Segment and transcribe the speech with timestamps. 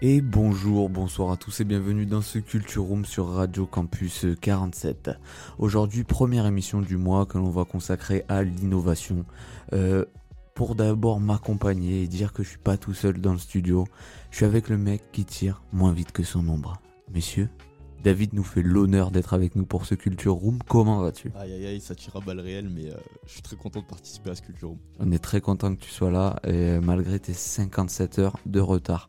[0.00, 5.10] Et bonjour, bonsoir à tous et bienvenue dans ce Culture Room sur Radio Campus 47.
[5.58, 9.24] Aujourd'hui, première émission du mois que l'on va consacrer à l'innovation.
[9.72, 10.04] Euh,
[10.54, 13.88] pour d'abord m'accompagner et dire que je suis pas tout seul dans le studio,
[14.30, 16.80] je suis avec le mec qui tire moins vite que son ombre.
[17.12, 17.48] Messieurs,
[18.04, 20.58] David nous fait l'honneur d'être avec nous pour ce Culture Room.
[20.68, 21.32] Comment vas-tu?
[21.36, 23.86] Aïe aïe aïe, ça tire à balles réelles, mais euh, je suis très content de
[23.86, 24.78] participer à ce Culture Room.
[25.00, 29.08] On est très content que tu sois là, et malgré tes 57 heures de retard.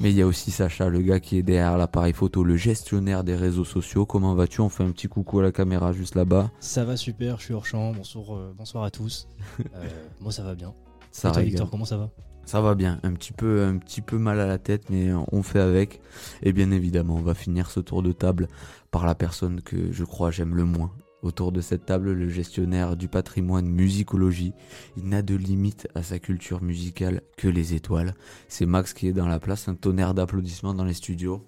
[0.00, 3.22] Mais il y a aussi Sacha, le gars qui est derrière l'appareil photo, le gestionnaire
[3.24, 4.06] des réseaux sociaux.
[4.06, 4.60] Comment vas-tu?
[4.60, 6.50] On fait un petit coucou à la caméra juste là-bas.
[6.60, 7.92] Ça va super, je suis hors champ.
[7.92, 9.28] Bonsoir, euh, bonsoir à tous.
[9.74, 9.88] Euh,
[10.20, 10.74] moi ça va bien.
[11.10, 11.42] Ça Et toi.
[11.42, 12.10] Victor, comment ça va?
[12.44, 15.42] Ça va bien, un petit peu, un petit peu mal à la tête, mais on
[15.42, 16.00] fait avec.
[16.42, 18.48] Et bien évidemment, on va finir ce tour de table
[18.90, 20.92] par la personne que je crois j'aime le moins.
[21.22, 24.54] Autour de cette table, le gestionnaire du patrimoine musicologie.
[24.96, 28.14] Il n'a de limite à sa culture musicale que les étoiles.
[28.48, 31.46] C'est Max qui est dans la place, un tonnerre d'applaudissements dans les studios.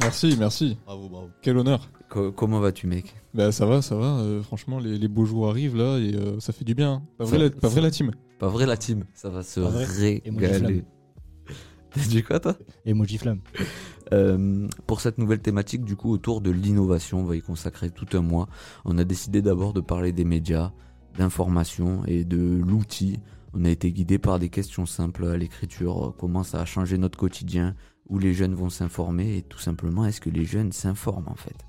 [0.00, 0.78] Merci, merci.
[0.84, 1.30] Bravo, bravo.
[1.42, 1.88] Quel honneur.
[2.08, 3.14] Co- comment vas-tu, mec?
[3.34, 4.18] Bah ça va, ça va.
[4.20, 6.92] euh, franchement, les, les beaux jours arrivent là et euh, ça fait du bien.
[6.94, 7.02] hein.
[7.18, 9.60] Pas vrai, Ça- la, pas vrai la team Pas vrai la team, ça va se
[9.60, 10.84] régaler.
[11.90, 12.56] T'as dit quoi toi?
[12.84, 13.40] Emoji flamme.
[14.14, 18.06] Euh, pour cette nouvelle thématique, du coup, autour de l'innovation, on va y consacrer tout
[18.16, 18.48] un mois.
[18.86, 20.72] On a décidé d'abord de parler des médias,
[21.18, 23.18] d'information et de l'outil.
[23.52, 27.18] On a été guidé par des questions simples à l'écriture, comment ça a changé notre
[27.18, 27.74] quotidien,
[28.08, 31.66] où les jeunes vont s'informer et tout simplement, est-ce que les jeunes s'informent en fait?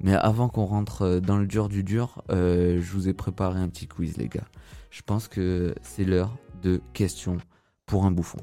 [0.00, 3.58] Mais avant qu'on rentre euh, dans le dur du dur, euh, je vous ai préparé
[3.58, 4.46] un petit quiz les gars.
[4.90, 7.38] Je pense que c'est l'heure de questions
[7.86, 8.38] pour un bouffon.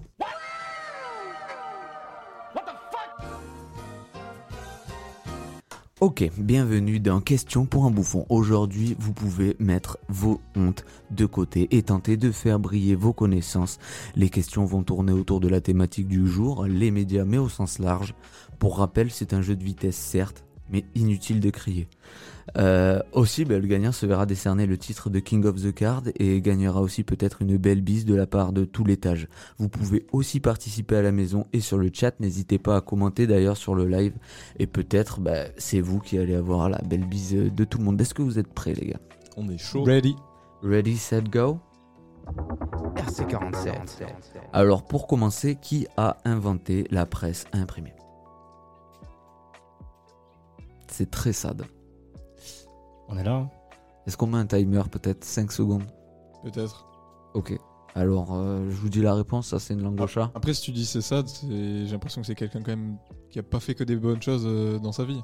[6.03, 8.25] Ok, bienvenue dans Question pour un bouffon.
[8.27, 13.79] Aujourd'hui, vous pouvez mettre vos hontes de côté et tenter de faire briller vos connaissances.
[14.13, 17.79] Les questions vont tourner autour de la thématique du jour, les médias, mais au sens
[17.79, 18.15] large.
[18.59, 21.87] Pour rappel, c'est un jeu de vitesse, certes, mais inutile de crier.
[22.57, 26.03] Euh, aussi, ben, le gagnant se verra décerner le titre de King of the Card
[26.19, 29.27] et gagnera aussi peut-être une belle bise de la part de tout l'étage.
[29.57, 33.27] Vous pouvez aussi participer à la maison et sur le chat, n'hésitez pas à commenter
[33.27, 34.13] d'ailleurs sur le live
[34.59, 38.01] et peut-être ben, c'est vous qui allez avoir la belle bise de tout le monde.
[38.01, 38.99] Est-ce que vous êtes prêts les gars?
[39.37, 39.83] On est chaud.
[39.83, 40.15] Ready.
[40.61, 41.59] Ready, set, go?
[42.95, 43.73] RC47.
[44.53, 47.93] Alors pour commencer, qui a inventé la presse imprimée?
[50.93, 51.63] C'est très sad.
[53.09, 53.33] On est là.
[53.37, 53.49] hein
[54.05, 55.81] Est-ce qu'on met un timer peut-être 5 secondes?
[56.43, 56.85] Peut-être.
[57.33, 57.59] Ok.
[57.95, 60.29] Alors euh, je vous dis la réponse, ça c'est une langue au chat.
[60.35, 61.47] Après, si tu dis c'est ça, c'est-
[61.85, 62.97] j'ai l'impression que c'est quelqu'un quand même
[63.31, 65.21] qui a pas fait que des bonnes choses euh, dans sa vie.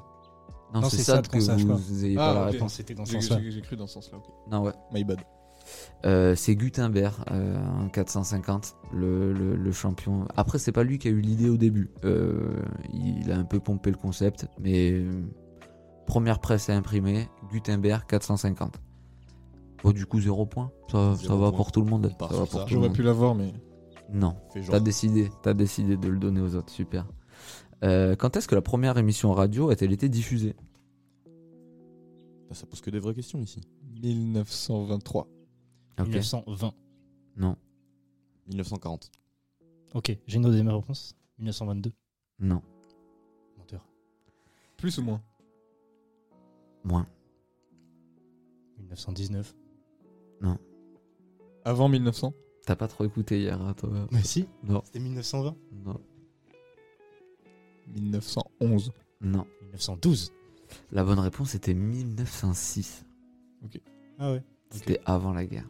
[0.74, 1.74] Non, Non, c'est c'est sad sad que qu'on sache pas.
[1.74, 2.52] vous Ah, pas la ok.
[2.52, 2.74] réponse.
[2.74, 3.40] C'était dans ce J'ai sens-là.
[3.44, 4.18] j'ai- j'ai cru dans ce sens-là.
[4.18, 4.24] ok.
[4.50, 4.72] Non ouais.
[4.92, 5.20] My bad.
[6.04, 10.26] Euh, c'est Gutenberg euh, en 450, le, le- le champion.
[10.36, 11.90] Après, c'est pas lui qui a eu l'idée au début.
[12.04, 12.60] Euh,
[12.92, 15.22] il a un peu pompé le concept, mais euh,
[16.10, 18.80] première presse à imprimer, Gutenberg 450.
[19.84, 20.72] Bon, du coup, zéro point.
[20.90, 21.52] Ça, va point.
[21.52, 22.10] pour tout le monde.
[22.12, 22.64] On part Ça va sur pour ça.
[22.66, 22.96] tout le J'aurais monde.
[22.96, 23.52] pu l'avoir, mais
[24.12, 24.34] Non,
[24.68, 25.30] t'as décidé.
[25.44, 26.72] T'as décidé de le donner aux autres.
[26.72, 27.06] Super.
[27.84, 30.56] Euh, quand est-ce que la première émission radio a-t-elle été diffusée?
[32.50, 33.60] Ah, Ça pose que des vraies questions ici.
[34.02, 35.28] 1923.
[36.00, 36.06] Ok.
[36.08, 36.72] 1920.
[37.36, 37.56] Non,
[38.48, 39.12] 1940.
[39.94, 41.14] Ok, j'ai une deuxième réponse.
[41.38, 41.92] 1922.
[42.40, 42.62] non,
[43.56, 43.86] Menteur.
[44.76, 45.22] Plus ou moins
[46.84, 47.06] moins.
[48.78, 49.54] 1919.
[51.64, 52.32] Avant 1900
[52.66, 55.56] T'as pas trop écouté hier, hein, toi Mais si, Non, c'était 1920.
[55.84, 56.00] non,
[57.88, 58.92] 1911.
[59.20, 59.46] non.
[59.62, 60.32] 1912.
[60.92, 63.04] La bonne réponse était 1906.
[64.18, 64.42] Ah ouais.
[64.70, 65.68] C'était avant la guerre.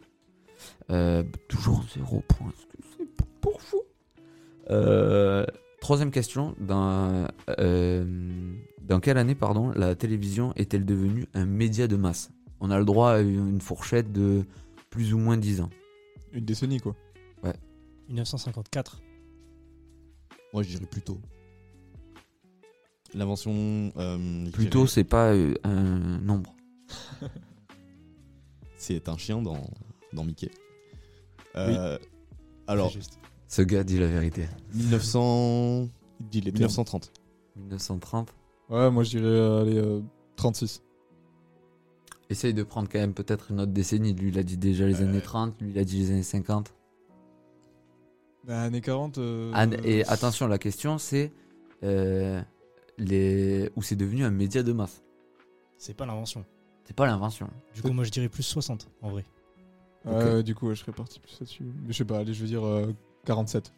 [0.91, 2.49] Euh, toujours zéro point.
[2.49, 3.81] Est-ce que c'est pas pour vous?
[4.69, 5.45] Euh,
[5.81, 6.55] Troisième question.
[6.59, 7.27] Dans,
[7.59, 8.53] euh,
[8.91, 12.29] dans quelle année, pardon, la télévision est-elle devenue un média de masse?
[12.59, 14.43] On a le droit à une fourchette de
[14.89, 15.69] plus ou moins 10 ans.
[16.33, 16.93] Une décennie, quoi.
[18.09, 19.01] 1954.
[20.51, 21.17] Moi, je dirais plutôt.
[23.13, 23.93] L'invention.
[23.95, 26.53] euh, Plutôt, c'est pas euh, un nombre.
[28.75, 29.69] C'est un chien dans,
[30.11, 30.51] dans Mickey.
[31.55, 31.97] Euh,
[32.67, 32.91] Alors.
[33.47, 34.49] Ce gars dit la vérité.
[34.73, 35.87] 1900...
[36.19, 36.55] Dis les termes.
[36.55, 37.13] 1930.
[37.55, 38.35] 1930.
[38.71, 40.01] Ouais, moi je dirais euh, allez, euh,
[40.37, 40.81] 36.
[42.29, 44.13] Essaye de prendre quand même peut-être une autre décennie.
[44.13, 45.05] Lui, il a dit déjà les Euh.
[45.07, 46.73] années 30, lui, il a dit les années 50.
[48.45, 49.17] Bah, années 40.
[49.17, 49.53] euh,
[49.83, 51.31] et attention, la question c'est
[51.83, 52.41] euh,
[52.97, 53.69] les...
[53.75, 55.03] où c'est devenu un média de masse?
[55.77, 56.45] C'est pas l'invention.
[56.85, 57.49] C'est pas l'invention.
[57.75, 59.25] Du coup, moi, je dirais plus 60 en vrai.
[60.05, 60.23] Ouais, Ok.
[60.23, 61.63] ouais, du coup, ouais, je serais parti plus là-dessus.
[61.63, 62.91] Mais je sais pas, allez, je veux dire euh,
[63.25, 63.73] 47.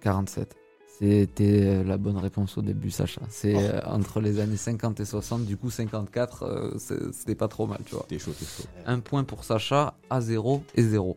[0.00, 0.56] 47.
[0.98, 3.22] C'était euh, la bonne réponse au début, Sacha.
[3.28, 3.58] C'est Oh.
[3.60, 6.78] euh, entre les années 50 et 60, du coup 54, euh,
[7.12, 8.04] c'était pas trop mal, tu vois.
[8.08, 8.68] T'es chaud, t'es chaud.
[8.86, 11.16] Un point pour Sacha, à 0 et 0.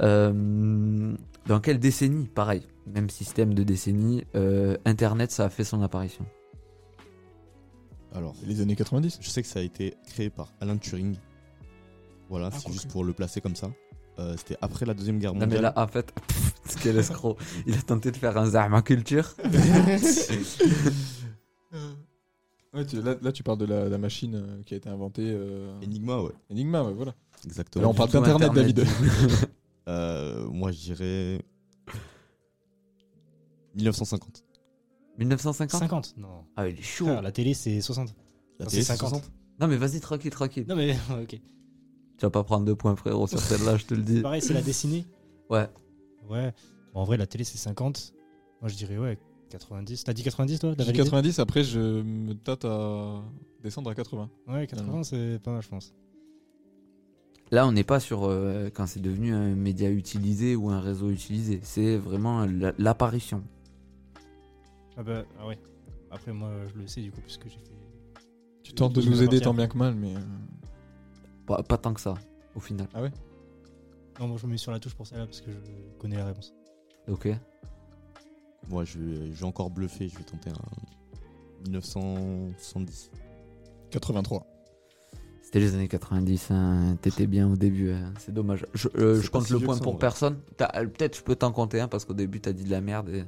[0.00, 1.14] Euh,
[1.46, 6.24] dans quelle décennie Pareil, même système de décennie, euh, Internet, ça a fait son apparition?
[8.14, 11.16] Alors, Les années 90 je sais que ça a été créé par Alan Turing.
[12.28, 13.70] Voilà, Ah, c'est juste pour le placer comme ça.
[14.18, 15.62] Euh, C'était après la Deuxième Guerre Non mais mondiale.
[15.62, 16.12] là, en fait,
[16.82, 17.36] quel escroc.
[17.66, 19.34] Il a tenté de faire un Zahma culture.
[22.74, 25.30] Ouais, tu- là, là, tu parles de la, la machine euh, qui a été inventée.
[25.30, 26.32] euh, Enigma, ouais.
[26.50, 27.14] Enigma, ouais, voilà.
[27.44, 27.82] Exactement.
[27.82, 28.74] Là, on parle tout d'Internet, Internet.
[28.76, 28.88] David.
[29.88, 31.40] Euh, moi, je dirais
[33.74, 34.44] 1950.
[35.18, 36.44] 1950 50 Non.
[36.56, 37.06] Ah, il est chaud.
[37.06, 38.14] Frère, la télé, c'est 60.
[38.60, 39.08] La Non, télé, c'est c'est 50.
[39.10, 39.30] 60.
[39.60, 40.64] Non mais vas-y, tranquille, tranquille.
[40.68, 41.40] Non, mais ok.
[42.22, 44.20] Tu vas pas prendre deux points, frérot, sur celle-là, je te le dis.
[44.20, 45.04] Pareil, c'est la dessinée.
[45.50, 45.66] Ouais.
[46.30, 46.52] Ouais.
[46.94, 48.14] Bon, en vrai, la télé, c'est 50.
[48.60, 49.18] Moi, je dirais, ouais,
[49.50, 50.04] 90.
[50.04, 53.24] T'as dit 90, toi T'as J'ai validé 90, après, je me tâte à
[53.60, 54.30] descendre à 80.
[54.46, 55.92] Ouais, 80, c'est pas mal, je pense.
[57.50, 61.10] Là, on n'est pas sur euh, quand c'est devenu un média utilisé ou un réseau
[61.10, 61.58] utilisé.
[61.64, 63.42] C'est vraiment la- l'apparition.
[64.96, 65.58] Ah bah, ah ouais.
[66.12, 68.22] Après, moi, je le sais, du coup, puisque j'ai fait.
[68.62, 69.42] Tu tentes de nous aider partir.
[69.42, 70.14] tant bien que mal, mais.
[71.46, 72.14] Pas, pas tant que ça,
[72.54, 72.86] au final.
[74.20, 76.26] Non, moi, je me mets sur la touche pour celle-là, parce que je connais la
[76.26, 76.54] réponse.
[77.08, 77.28] Ok.
[78.68, 80.08] Moi, je vais, je vais encore bluffer.
[80.08, 83.10] Je vais tenter un 1970.
[83.90, 84.46] 83.
[85.42, 86.96] C'était les années 90, hein.
[87.02, 88.14] t'étais bien au début, hein.
[88.18, 88.64] c'est dommage.
[88.74, 90.38] Je, euh, je compte si le point pour personne.
[90.56, 92.80] T'as- euh, Peut-être je peux t'en compter un parce qu'au début t'as dit de la
[92.80, 93.24] merde et...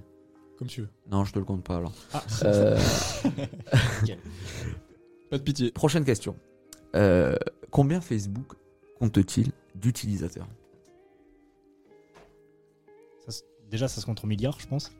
[0.58, 0.88] Comme tu veux.
[1.11, 1.93] Non, je te le compte pas alors.
[2.14, 2.78] Ah, Euh,
[5.31, 5.70] Pas de pitié.
[5.72, 6.37] prochaine question.
[6.94, 7.34] Euh,
[7.75, 8.53] combien Facebook
[9.00, 10.47] compte-t-il d'utilisateurs
[13.29, 14.93] Ça déjà, ça se compte en milliards, je pense.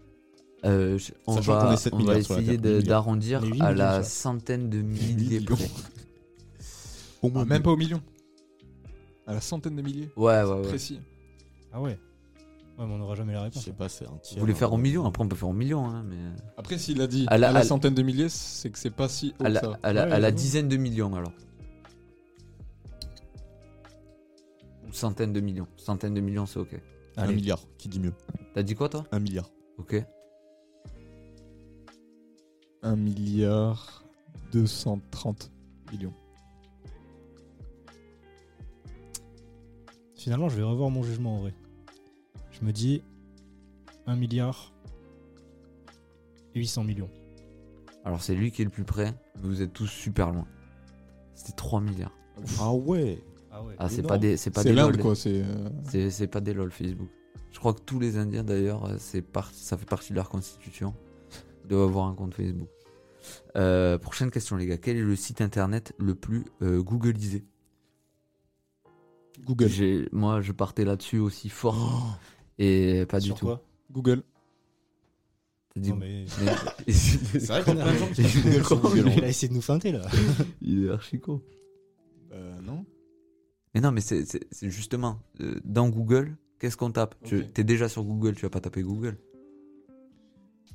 [0.65, 2.83] Euh, je- on va, est 7 on va milliards sur la essayer Terre, de- 8
[2.83, 2.89] milliards.
[3.03, 5.57] d'arrondir On est 8 à millions la centaine de milliers millions.
[7.23, 8.01] Au Ah, moins même pas au million.
[9.27, 10.11] À la centaine de milliers.
[10.17, 10.63] Ouais, ouais, ouais.
[10.69, 11.01] Précis.
[11.73, 11.99] Ah ouais.
[12.79, 13.65] Ouais, mais on n'aura jamais la Je réponse.
[13.65, 14.35] sais pas, c'est un tiers.
[14.35, 14.75] Vous voulez faire hein.
[14.75, 16.17] au million Après on peut faire au million, hein, mais...
[16.57, 19.33] Après, s'il a dit À la- à centaine de milliers, c'est que c'est pas si
[19.39, 19.79] haut À la, ça.
[19.83, 20.37] à la- Ouais, à la j'avoue.
[20.37, 21.33] dizaine de millions alors.
[24.97, 25.69] Centaine de millions.
[25.77, 26.81] Centaine de millions c'est ok.
[27.17, 27.35] Un Allez.
[27.37, 28.13] milliard, qui dit mieux
[28.55, 29.51] T'as dit quoi toi Un milliard.
[29.79, 29.97] Ok.
[32.83, 34.05] 1 milliard
[34.53, 35.51] 230
[35.91, 36.13] millions.
[40.17, 41.55] Finalement, je vais revoir mon jugement en vrai.
[42.51, 43.03] Je me dis
[44.07, 44.73] 1 milliard
[46.55, 47.11] 800 millions.
[48.05, 50.47] Alors c'est lui qui est le plus près, mais vous êtes tous super loin.
[51.35, 52.17] C'était 3 milliards.
[52.61, 53.19] Ah ouais
[53.57, 53.75] Ah ouais.
[53.79, 54.97] Ah c'est pas des c'est pas des lol.
[54.99, 55.15] quoi.
[55.15, 55.43] C'est.
[55.43, 57.09] euh, C'est c'est pas des lol Facebook.
[57.53, 60.29] Je crois que tous les Indiens d'ailleurs, euh, c'est par- ça fait partie de leur
[60.29, 60.93] constitution.
[61.69, 62.69] Doivent avoir un compte Facebook.
[63.57, 67.45] Euh, prochaine question les gars, quel est le site internet le plus euh, googlisé?
[69.45, 70.09] Google.
[70.13, 72.19] Moi je partais là-dessus aussi fort
[72.59, 73.47] et pas du tout.
[73.47, 73.63] quoi?
[73.93, 74.23] Google.
[75.75, 76.25] T'as dit- Non, mais...
[76.89, 79.11] C'est vrai qu'il y a plein de gens qui font Google sur Google.
[79.17, 80.03] Il a essayé de nous feinter là.
[80.61, 81.41] Il est archi con.
[82.33, 82.85] Euh, non.
[83.75, 87.15] Mais non, mais c'est c'est- c'est justement euh, dans Google, qu'est-ce qu'on tape?
[87.25, 89.19] Tu es déjà sur Google, tu vas pas taper Google.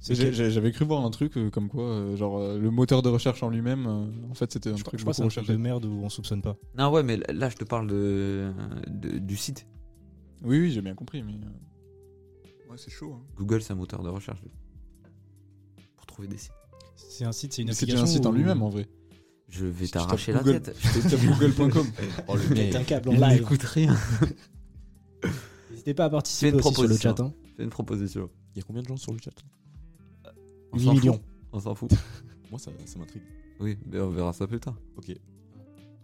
[0.02, 3.10] C'est J'avais cru voir un truc euh, comme quoi, euh, genre euh, le moteur de
[3.10, 3.86] recherche en lui-même,
[4.30, 6.08] en fait, c'était un Je truc je c'est beaucoup un truc de merde où on
[6.10, 6.56] soupçonne pas.
[6.78, 8.52] Non, ouais, mais là je te parle de,
[8.88, 9.68] de- du site.
[10.42, 11.34] Oui, oui, j'ai bien compris, mais.
[12.70, 13.14] Ouais, c'est chaud.
[13.14, 13.22] hein.
[13.36, 14.42] Google, c'est un moteur de recherche.
[15.98, 16.54] Pour trouver des sites.
[16.96, 18.06] C'est un site, c'est une Mais C'est application.
[18.06, 18.88] déjà un site en lui-même en vrai.
[19.50, 20.78] Je vais t'arracher la Google- tête.
[21.10, 21.88] Tapes google.com.
[22.28, 22.88] Oh, le Pète un mec.
[22.88, 23.42] câble en Il live.
[23.42, 23.96] n'écoute rien.
[25.72, 27.20] N'hésitez pas à participer aussi sur le chat.
[27.20, 27.34] Hein.
[27.58, 28.30] Fais une proposition.
[28.54, 29.32] Il y a combien de gens sur le chat?
[30.72, 31.00] On 8 s'en fout.
[31.04, 31.22] millions.
[31.52, 31.92] On s'en fout.
[32.52, 33.24] Moi, ça, ça m'intrigue.
[33.60, 34.76] Oui, mais on verra ça plus tard.
[34.98, 35.12] Ok.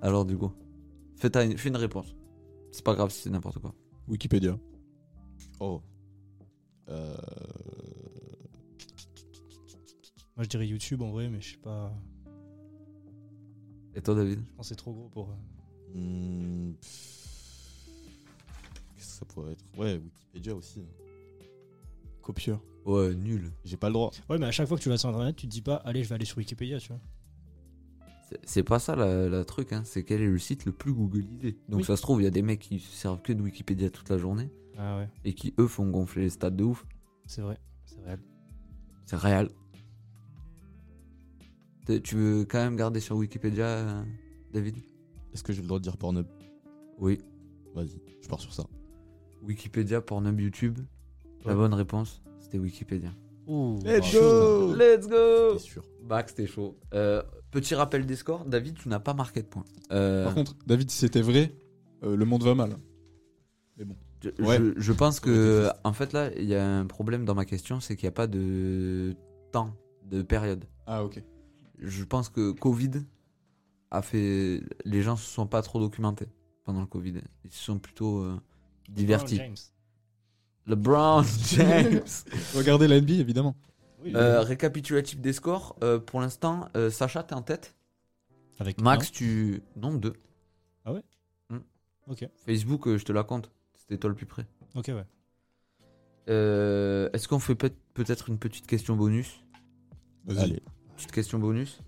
[0.01, 0.51] Alors, du coup,
[1.15, 2.15] fais, ta- fais une réponse.
[2.71, 3.73] C'est pas grave si c'est n'importe quoi.
[4.07, 4.57] Wikipédia.
[5.59, 5.81] Oh.
[6.89, 7.15] Euh...
[10.35, 11.93] Moi je dirais YouTube en vrai, mais je sais pas.
[13.95, 15.29] Et toi, David Je pense que c'est trop gros pour.
[15.29, 16.73] euh, hmm,
[18.95, 19.63] Qu'est-ce ça pourrait être?
[19.77, 20.81] Ouais, Wikipédia aussi.
[22.21, 22.61] Copieur.
[22.85, 23.51] Ouais, nul.
[23.63, 24.11] J'ai pas le droit.
[24.29, 26.03] Ouais, mais à chaque fois que tu vas sur internet, tu te dis pas, allez,
[26.03, 26.99] je vais aller sur Wikipédia, tu vois.
[28.43, 29.83] C'est- pas ça la, la truc, hein.
[29.85, 31.57] c'est quel est le site le plus googlisé.
[31.69, 31.85] Donc Oui.
[31.85, 34.09] ça se trouve, il y a des mecs qui se servent que de Wikipédia toute
[34.09, 36.85] la journée Ah ouais, et qui eux font gonfler les stats de ouf.
[37.27, 38.19] c'est vrai, c'est réel.
[39.05, 39.49] C'est réel.
[41.85, 44.03] Tu veux quand même garder sur Wikipédia, euh,
[44.53, 44.75] David?
[45.33, 46.25] Est-ce que j'ai le droit de dire Pornhub?
[46.97, 47.19] Oui.
[47.73, 48.63] Vas-y, je pars sur ça.
[49.43, 50.79] Wikipédia, Pornhub, YouTube.
[51.45, 53.09] La bonne réponse, c'était Wikipédia.
[53.47, 54.19] Ouh, Let's chaud.
[54.19, 55.83] go Let's go C'est sûr.
[56.09, 56.75] Max, t'es chaud.
[56.95, 58.45] Euh, petit rappel des scores.
[58.45, 59.65] David, tu n'as pas marqué de points.
[59.91, 61.53] Euh, Par contre, David, si c'était vrai,
[62.03, 62.77] euh, le monde va mal.
[63.77, 64.57] je, ouais.
[64.57, 67.79] je- je pense que, en fait, là, il y a un problème dans ma question,
[67.79, 69.15] c'est qu'il n'y a pas de
[69.51, 69.75] temps,
[70.09, 70.65] de période.
[70.87, 71.21] Ah, ok.
[71.79, 72.91] Je pense que Covid
[73.91, 74.61] a fait.
[74.85, 76.27] Les gens se sont pas trop documentés
[76.63, 77.15] pendant le Covid.
[77.43, 78.39] Ils se sont plutôt euh,
[78.89, 79.37] divertis.
[79.37, 79.55] James.
[80.67, 82.01] LeBron James.
[82.55, 83.55] Regardez la NBA, évidemment.
[84.03, 85.75] Oui, Euh, récapitulatif des scores.
[85.83, 87.75] euh, pour l'instant, euh, Sacha, t'es en tête.
[88.59, 89.61] Avec Max, tu.
[89.75, 90.13] Non, deux.
[92.07, 93.49] Ok, Facebook, euh, je te la compte.
[93.79, 94.45] C'était toi le plus près.
[94.75, 95.05] ok, ouais.
[96.29, 99.43] Euh, Est-ce qu'on fait peut- peut-être une petite question bonus?
[100.25, 100.37] Vas-y.
[100.39, 100.63] Allez.
[100.95, 101.81] Petite question bonus.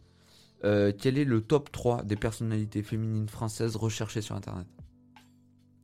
[0.64, 4.68] Euh, quel est le top 3 des personnalités féminines françaises recherchées sur Internet?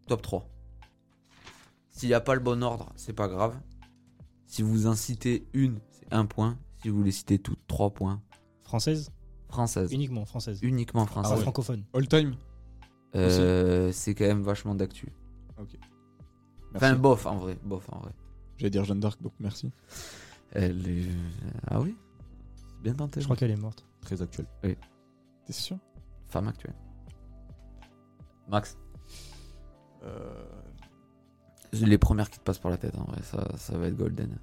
[0.07, 0.49] Top 3.
[1.89, 3.55] S'il n'y a pas le bon ordre, c'est pas grave.
[4.47, 6.57] Si vous en citez une, c'est un point.
[6.81, 8.21] Si vous les citez toutes, trois points.
[8.63, 9.11] Française?
[9.47, 9.93] Françaises.
[9.93, 10.59] Uniquement française.
[10.63, 11.41] Uniquement Pas françaises.
[11.41, 11.83] francophone.
[11.93, 12.35] All time?
[13.15, 15.13] Euh, c'est quand même vachement d'actu.
[15.57, 15.79] Merci.
[16.75, 17.57] Enfin, bof en vrai.
[17.63, 18.11] Bof en vrai.
[18.57, 19.71] J'allais dire Jeanne d'Arc, donc merci.
[20.51, 21.07] Elle est...
[21.67, 21.95] Ah oui?
[22.83, 23.19] Bien tenté.
[23.21, 23.85] Je crois qu'elle est morte.
[24.01, 24.45] Très actuel.
[24.61, 25.77] T'es sûr?
[26.27, 26.75] Femme actuelle.
[28.47, 28.77] Max.
[30.03, 30.45] euh,
[31.73, 34.37] Les premières qui te passent par la tête, en vrai, ça, ça va être golden.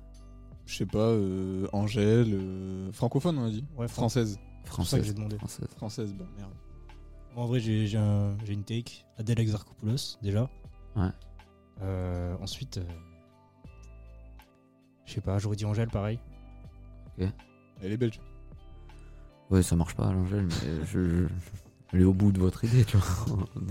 [0.66, 2.32] Je sais pas, euh, Angèle.
[2.34, 4.38] euh, francophone, on a dit Ouais, Fran- Française.
[4.64, 5.14] C'est pour ça que j'ai Française.
[5.14, 5.36] demandé.
[5.38, 5.68] Française.
[5.76, 6.52] Française, bah merde.
[7.34, 9.04] Moi, en vrai, j'ai j'ai un- j'ai une take.
[9.18, 10.48] Adèle Exarchopoulos, déjà.
[10.96, 11.08] Ouais.
[11.82, 12.84] Euh, ensuite, euh,
[15.06, 16.18] je sais pas, j'aurais dit Angèle, pareil.
[17.82, 18.20] Elle est belge.
[19.50, 21.26] Ouais, ça marche pas, l'Angèle, mais je, je,
[21.92, 23.46] je vais au bout de votre idée, tu vois.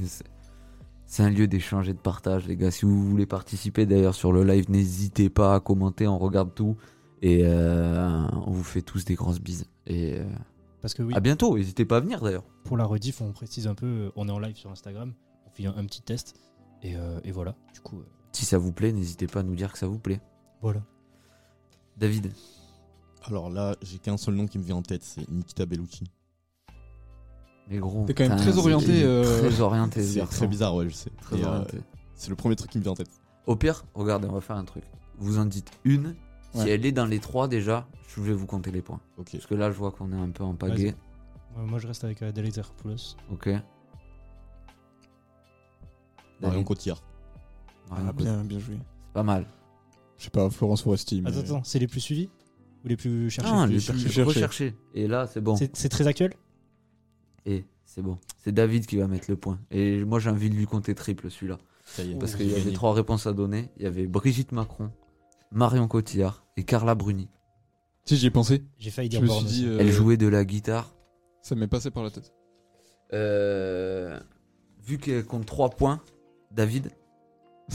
[1.06, 2.70] C'est un lieu d'échange et de partage, les gars.
[2.70, 6.78] Si vous voulez participer d'ailleurs sur le live, n'hésitez pas à commenter, on regarde tout.
[7.22, 9.66] Et euh, on vous fait tous des grosses bises.
[9.88, 10.24] Et euh,
[10.82, 12.44] Parce que oui, à bientôt, n'hésitez pas à venir d'ailleurs.
[12.64, 15.14] pour la rediff, on précise un peu, euh, on est en live sur Instagram,
[15.48, 16.36] on fait un, un petit test.
[16.84, 19.56] Et, euh, et voilà, du coup, euh, Si ça vous plaît, n'hésitez pas à nous
[19.56, 20.22] dire que ça vous plaît.
[20.62, 20.82] voilà.
[21.98, 22.32] David,
[23.28, 26.06] Alors là, j'ai qu'un seul nom qui me vient en tête, c'est Nikita Bellucci.
[27.70, 28.06] mais gros.
[28.06, 30.94] T'es quand même très orienté, c'est euh, Très orienté, ce C'est très bizarre, ouais, je
[30.96, 31.12] sais.
[31.22, 31.78] Très Et, euh, orienté.
[32.16, 33.10] c'est le premier truc qui me vient en tête.
[33.46, 34.84] Au pire, regardez, on va faire un truc.
[35.18, 36.16] Vous en dites une.
[36.54, 39.00] Si elle est dans les trois déjà, je vais vous compter les points.
[39.18, 39.30] Ok.
[39.34, 40.96] Parce que là, je vois qu'on est un peu en pagaie.
[41.56, 43.16] Ouais, moi, je reste avec Adèle Exarchopoulos.
[43.32, 43.50] Ok.
[46.42, 46.64] Marion.
[46.64, 47.04] Cotillard.
[47.90, 48.78] Marion Ah, bien joué.
[48.78, 49.46] C'est pas mal.
[50.18, 51.22] Je sais pas, Florence Foresti.
[51.22, 52.30] mais- Attends, attends, c'est les plus suivis?
[52.84, 54.24] Ou les plus cherchés Ah, les plus chercher.
[54.24, 54.76] recherchés.
[54.94, 55.56] Et là, c'est bon.
[55.74, 56.34] C'est très actuel?
[57.46, 58.18] Et c'est bon.
[58.38, 59.60] C'est David qui va mettre le point.
[59.72, 61.58] Et moi, j'ai envie de lui compter triple celui-là.
[62.20, 63.70] Parce qu'il y j'ai avait trois réponses à donner.
[63.78, 64.92] Il y avait Brigitte Macron,
[65.52, 67.28] Marion Cotillard et Carla Bruni.
[68.06, 68.64] Si, j'y ai pensé.
[68.78, 69.66] J'ai failli Je dire me Borne suis dit.
[69.66, 69.76] aussi.
[69.76, 70.94] euh, Elle jouait de la guitare.
[71.42, 72.32] Ça m'est passé par la tête.
[73.14, 74.20] Euh,
[74.86, 76.02] vu qu'elle compte 3 points,
[76.52, 76.92] David,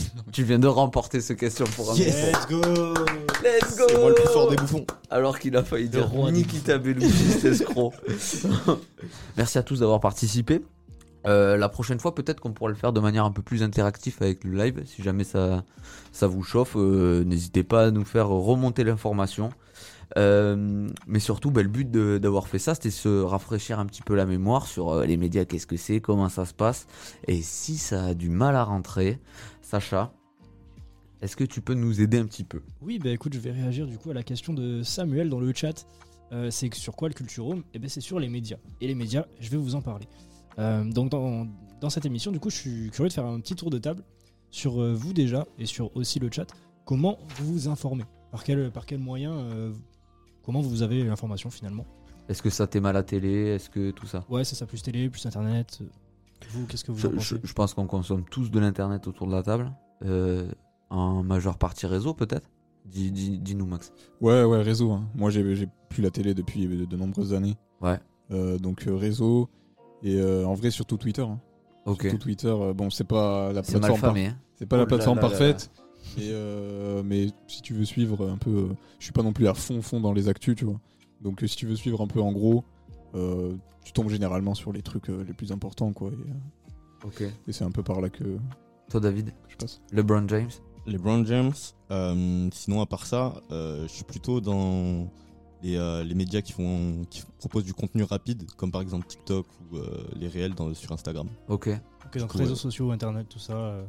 [0.33, 2.27] tu viens de remporter ce question pour un Yes, bouffon.
[2.27, 2.95] Let's go
[3.43, 4.87] Let's go C'est moi le plus fort des bouffons.
[5.11, 7.93] Alors qu'il a failli dire Nikita Bellucci, cet escroc.
[9.37, 10.63] Merci à tous d'avoir participé.
[11.27, 14.17] Euh, la prochaine fois, peut-être qu'on pourra le faire de manière un peu plus interactive
[14.21, 14.83] avec le live.
[14.85, 15.65] Si jamais ça,
[16.13, 19.51] ça vous chauffe, euh, n'hésitez pas à nous faire remonter l'information.
[20.17, 24.15] Euh, mais surtout, bah, le but d'avoir fait ça, c'était se rafraîchir un petit peu
[24.15, 26.87] la mémoire sur euh, les médias, qu'est-ce que c'est, comment ça se passe?
[27.27, 29.19] Et si ça a du mal à rentrer,
[29.65, 30.13] Sacha,
[31.23, 33.87] est-ce que tu peux nous aider un petit peu Oui, bah écoute, je vais réagir
[33.87, 35.87] du coup à la question de Samuel dans le chat.
[36.33, 38.59] Euh, c'est sur quoi le Culturome Eh ben c'est sur les médias.
[38.83, 40.07] Et les médias, je vais vous en parler.
[40.59, 41.47] Euh, donc dans,
[41.81, 44.03] dans cette émission, du coup, je suis curieux de faire un petit tour de table
[44.51, 46.47] sur euh, vous déjà et sur aussi le chat.
[46.85, 48.05] Comment vous vous informez?
[48.33, 49.49] Par quel, par quel moyen
[50.43, 51.87] Comment vous avez l'information finalement?
[52.29, 53.47] Est-ce que ça t'aime à la télé?
[53.47, 54.27] Est-ce que tout ça?
[54.29, 55.81] Ouais, c'est ça, plus télé, plus internet.
[56.51, 59.07] Vous, qu'est-ce que vous je, en pensez je- je pense qu'on consomme tous de l'internet
[59.07, 59.73] autour de la table.
[60.05, 60.49] Euh,
[60.91, 62.51] en majeure partie réseau, peut-être?
[62.87, 63.93] Dis- dis- Dis-nous, Max.
[64.21, 64.93] Ouais, ouais, réseau.
[64.93, 65.09] hein.
[65.15, 67.57] Moi, j'ai j'ai plus la télé depuis de, de nombreuses années.
[67.81, 67.99] Ouais.
[68.31, 69.49] Euh, donc, euh, réseau.
[70.03, 71.23] Et euh, en vrai, surtout Twitter.
[71.23, 71.41] hein.
[71.87, 72.03] Ok.
[72.03, 74.27] Surtout Twitter, euh, bon, c'est pas la C'est mal plateforme, par- famé.
[74.27, 74.39] hein.
[74.57, 75.71] c'est pas Oh la là plateforme là là parfaite.
[76.19, 79.49] Mais, euh, mais si tu veux suivre un peu, euh, je suis pas non plus
[79.49, 80.79] à fond fond dans les actus, tu vois.
[81.23, 82.63] Donc si tu veux suivre un peu en gros,
[83.15, 83.55] euh,
[83.85, 86.11] tu tombes généralement sur les trucs euh, les plus importants, quoi.
[86.11, 87.23] Et, euh, Ok.
[87.23, 88.39] et c'est un peu par là que, que
[88.91, 89.81] Toi, David je passe.
[89.93, 90.51] LeBron James
[90.87, 91.53] LeBron James.
[91.91, 95.11] euh, sinon, à part ça, euh, je suis plutôt dans
[95.63, 99.47] les, euh, les médias qui, font, qui proposent du contenu rapide, comme par exemple TikTok
[99.73, 101.27] ou euh, les réels dans, sur Instagram.
[101.49, 101.71] Ok.
[102.07, 103.55] Ok, donc coup, réseaux sociaux, internet, tout ça.
[103.55, 103.85] euh,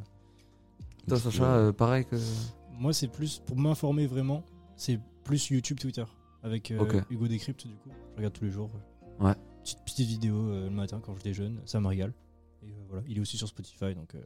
[1.06, 2.16] Toi, Sacha, pareil que.
[2.78, 4.42] Moi, c'est plus pour m'informer vraiment,
[4.76, 6.04] c'est plus YouTube, Twitter
[6.42, 7.00] avec euh.
[7.10, 7.90] Hugo Décrypte du coup.
[8.12, 8.70] Je regarde tous les jours.
[8.74, 8.80] Ouais.
[9.18, 12.12] Petite, petite vidéo euh, le matin quand je déjeune, ça me régale.
[12.62, 14.14] Et euh, voilà, il est aussi sur Spotify donc.
[14.14, 14.22] euh,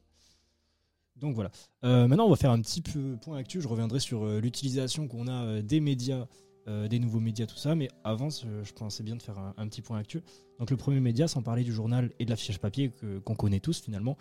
[1.16, 1.50] Donc voilà.
[1.82, 3.60] Maintenant, on va faire un petit peu point actu.
[3.60, 6.26] Je reviendrai sur l'utilisation qu'on a des médias,
[6.66, 7.74] des nouveaux médias, tout ça.
[7.74, 10.22] Mais avant, je pensais bien de faire un, petit point actu.
[10.58, 12.92] Donc le premier média, sans parler du journal et de l'affichage papier
[13.24, 14.16] qu'on connaît tous finalement,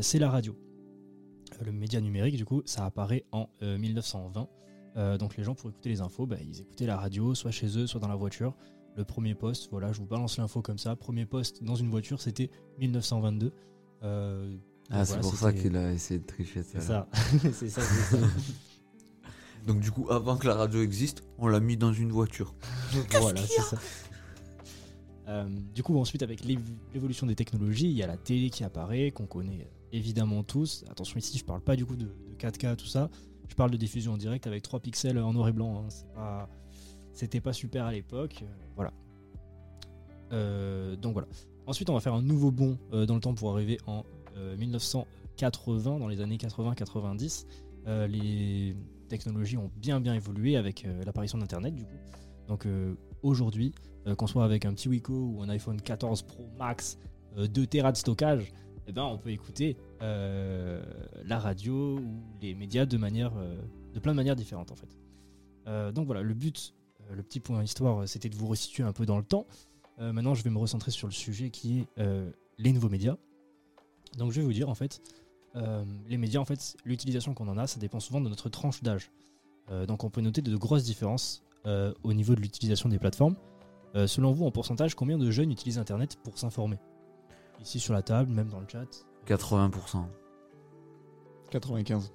[0.00, 0.56] c'est la radio.
[1.60, 4.48] Le média numérique, du coup, ça apparaît en euh, 1920.
[4.96, 7.78] Euh, donc les gens, pour écouter les infos, bah, ils écoutaient la radio, soit chez
[7.78, 8.54] eux, soit dans la voiture.
[8.96, 10.94] Le premier poste, voilà, je vous balance l'info comme ça.
[10.96, 13.52] Premier poste dans une voiture, c'était 1922.
[14.02, 14.56] Euh,
[14.90, 16.62] Ah, donc c'est voilà, pour ça qu'il a essayé de tricher.
[16.70, 17.08] C'est ça.
[17.54, 17.80] c'est ça.
[19.66, 22.52] Donc, du coup, avant que la radio existe, on l'a mis dans une voiture.
[23.20, 23.78] voilà, c'est ça.
[25.28, 26.58] Euh, du coup, ensuite, avec l'év-
[26.92, 30.84] l'évolution des technologies, il y a la télé qui apparaît, qu'on connaît évidemment tous.
[30.90, 33.08] Attention ici, je parle pas du coup de, de 4K, tout ça.
[33.48, 35.78] Je parle de diffusion en direct avec 3 pixels en noir et blanc.
[35.84, 35.86] hein.
[35.90, 36.48] C'est pas-
[37.12, 38.40] C'était pas super à l'époque.
[38.42, 38.92] euh, voilà.
[40.32, 41.28] Euh, donc voilà.
[41.66, 44.04] Ensuite, on va faire un nouveau bond euh, dans le temps pour arriver en
[44.36, 47.46] euh, 1980, dans les années 80-90.
[47.86, 48.74] Euh, les
[49.08, 51.96] technologies ont bien bien évolué avec l'apparition d'Internet du coup.
[52.48, 52.66] Donc
[53.22, 53.74] aujourd'hui,
[54.16, 56.98] qu'on soit avec un petit Wiko ou un iPhone 14 Pro Max,
[57.36, 58.52] euh, 2 Tera de stockage,
[58.86, 63.32] eh ben, on peut écouter la radio ou les médias de, manière,
[63.94, 64.98] de plein de manières différentes en fait.
[65.92, 66.74] Donc voilà, le but,
[67.10, 69.46] le petit point histoire, euh, c'était de vous resituer un peu dans le temps.
[69.98, 73.16] Euh, maintenant, je vais me recentrer sur le sujet qui est euh, les nouveaux médias.
[74.18, 75.00] Donc je vais vous dire en fait,
[75.56, 78.82] euh, les médias en fait, l'utilisation qu'on en a, ça dépend souvent de notre tranche
[78.82, 79.10] d'âge.
[79.70, 83.36] Euh, donc on peut noter de grosses différences euh, au niveau de l'utilisation des plateformes.
[83.94, 86.78] Euh, selon vous, en pourcentage, combien de jeunes utilisent Internet pour s'informer?
[87.60, 88.86] Ici sur la table, même dans le chat.
[89.26, 90.04] 80%.
[91.50, 92.12] 95.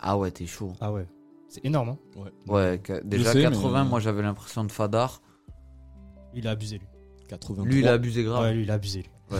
[0.00, 0.72] Ah ouais, t'es chaud.
[0.80, 1.06] Ah ouais.
[1.48, 1.98] C'est énorme, hein
[2.48, 5.20] Ouais, ca- déjà sais, 80, mais- moi j'avais l'impression de Fadar.
[6.34, 6.86] Il a abusé, lui.
[7.28, 7.64] 83.
[7.66, 8.42] Lui, il a abusé grave.
[8.42, 9.38] Ouais, lui, il a abusé, lui.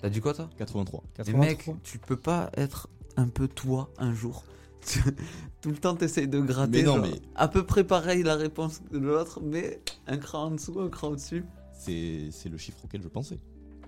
[0.00, 0.48] T'as dit quoi, toi?
[0.56, 1.02] 83.
[1.04, 1.46] Mais 83.
[1.46, 4.44] mec, tu peux pas être un peu toi un jour
[5.60, 6.78] Tout le temps, t'essayes de gratter.
[6.78, 10.44] Mais non, genre, mais- À peu près pareil la réponse de l'autre, mais un cran
[10.44, 11.44] en dessous, un cran au-dessus.
[11.74, 13.38] C'est c'est le chiffre auquel je pensais.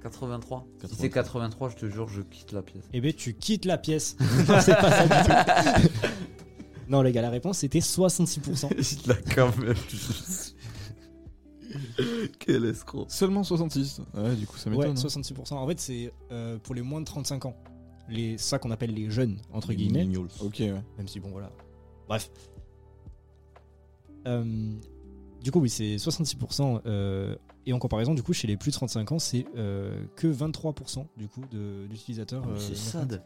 [0.03, 0.67] 83.
[0.67, 0.99] Si 83.
[1.01, 2.85] c'est 83, je te jure, je quitte la pièce.
[2.93, 4.17] Eh ben, tu quittes la pièce.
[4.49, 5.89] non, c'est pas ça du tout.
[6.89, 8.69] non, les gars, la réponse c'était 66%.
[9.05, 9.75] Il l'a quand même.
[12.39, 13.07] Quel escroc.
[13.09, 14.01] Seulement 66.
[14.15, 14.91] Ouais, du coup, ça Ouais, m'étonne.
[14.99, 15.09] hein.
[15.09, 15.55] 66%.
[15.55, 17.57] En fait, c'est euh, pour les moins de 35 ans.
[18.09, 20.05] Les, ça qu'on appelle les jeunes, entre Les guillemets.
[20.05, 20.29] millennials.
[20.41, 20.83] Ok, ouais.
[20.99, 21.51] Même si, bon, voilà.
[22.09, 22.31] Bref.
[24.27, 24.73] Euh,
[25.43, 26.83] du coup, oui, c'est 66%.
[26.87, 30.27] euh, et en comparaison, du coup, chez les plus de 35 ans, c'est euh, que
[30.27, 32.45] 23% du coup de- d'utilisateurs.
[32.49, 33.23] euh, c'est sad.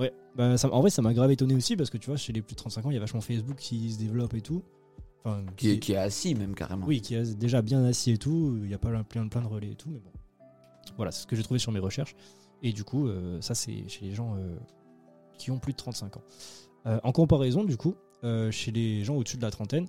[0.00, 2.32] Ouais, bah, ça, en vrai, ça m'a grave étonné aussi parce que tu vois, chez
[2.32, 4.62] les plus de 35 ans, il y a vachement Facebook qui se développe et tout.
[5.24, 6.86] Enfin, Qui est, qui est assis, même carrément.
[6.86, 8.58] oui, qui est déjà bien assis et tout.
[8.64, 10.10] Il y a pas plein, plein de relais et tout, mais bon.
[10.96, 12.16] Voilà, c'est ce que j'ai trouvé sur mes recherches.
[12.62, 14.56] Et du coup, euh, ça, c'est chez les gens euh,
[15.38, 16.22] qui ont plus de 35 ans.
[16.86, 19.86] Euh, en comparaison, du coup, euh, chez les gens au-dessus de la trentaine,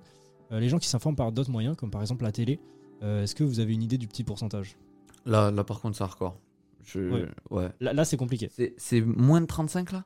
[0.52, 2.60] euh, les gens qui s'informent par d'autres moyens, comme par exemple la télé,
[3.02, 4.76] euh, est-ce que vous avez une idée du petit pourcentage?
[5.24, 6.36] Là, là, par contre, c'est hardcore.
[6.84, 7.00] Je...
[7.00, 7.28] Ouais.
[7.50, 7.70] Ouais.
[7.80, 8.50] Là, là, c'est compliqué.
[8.78, 10.04] C'est- moins de 35 là?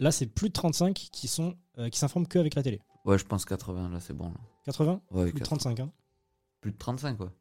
[0.00, 2.80] Là, c'est plus de 35 qui sont euh, qui s'informent qu'avec la télé.
[3.04, 4.28] Ouais, je pense 80 là, c'est bon.
[4.28, 4.40] Là.
[4.64, 5.56] 80 Ouais, Plus de 80.
[5.74, 5.92] 35, hein.
[6.60, 7.32] Plus de 35 quoi.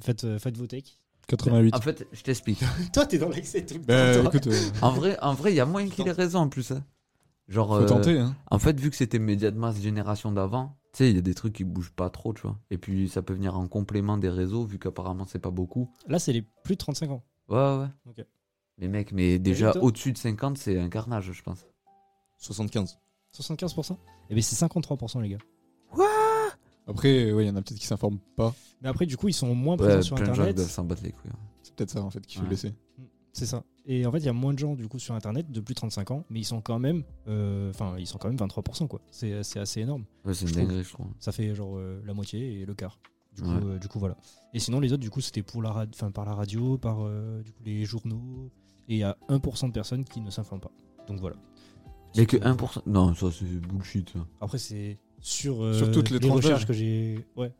[0.00, 0.98] Faites, euh, faites vos takes.
[1.28, 1.74] 88.
[1.74, 2.62] En fait, je t'explique.
[2.92, 4.28] Toi, t'es dans l'excès tout le Bah, temps.
[4.28, 6.72] écoute, euh, En vrai, en vrai, il y a moyen qu'il ait raison en plus.
[6.72, 6.84] hein.
[7.48, 8.34] Genre, faut euh, tenter, hein.
[8.50, 11.22] en fait, vu que c'était média de masse génération d'avant, tu sais, il y a
[11.22, 12.58] des trucs qui bougent pas trop, tu vois.
[12.70, 15.90] Et puis, ça peut venir en complément des réseaux, vu qu'apparemment, c'est pas beaucoup.
[16.08, 17.22] Là, c'est les plus de 35 ans.
[17.48, 17.86] Ouais, ouais.
[18.08, 18.24] Ok.
[18.78, 21.66] Mais mec, mais déjà toi au-dessus de 50, c'est un carnage, je pense.
[22.38, 22.98] 75.
[23.36, 23.96] 75%
[24.30, 25.38] Eh bien, c'est 53%, les gars.
[26.86, 28.54] Après, ouais, il y en a peut-être qui s'informent pas.
[28.80, 30.56] Mais après, du coup, ils sont moins présents Ouais, sur plein de gens qui Internet.
[30.56, 31.30] doivent s'en battre les couilles.
[31.32, 31.38] hein.
[31.62, 32.50] C'est peut-être ça, en fait, qu'il faut Ouais.
[32.50, 32.74] laisser.
[33.32, 33.62] C'est ça.
[33.86, 35.74] Et en fait, il y a moins de gens, du coup, sur Internet de plus
[35.74, 38.88] de 35 ans, mais ils sont quand même, euh, enfin, ils sont quand même 23%,
[38.88, 39.00] quoi.
[39.10, 40.04] C'est c'est assez énorme.
[40.24, 40.66] Ouais, c'est une Je trouve.
[40.66, 41.06] dinguerie, je trouve.
[41.20, 42.98] Ça fait genre euh, la moitié et le quart.
[43.34, 43.64] Du coup, Ouais.
[43.64, 44.16] euh, du coup, voilà.
[44.52, 47.42] Et sinon, les autres, du coup, c'était pour la enfin, par la radio, par euh,
[47.42, 48.50] du coup, les journaux,
[48.88, 50.72] Et il y a 1% de personnes qui ne s'informent pas.
[51.06, 51.36] Donc voilà.
[52.14, 52.82] Il y a que 1%.
[52.86, 54.10] Non, ça c'est bullshit.
[54.12, 54.18] ça.
[54.40, 57.24] Après, c'est sur, euh, Sur toutes les recherches que j'ai.
[57.36, 57.52] Ouais.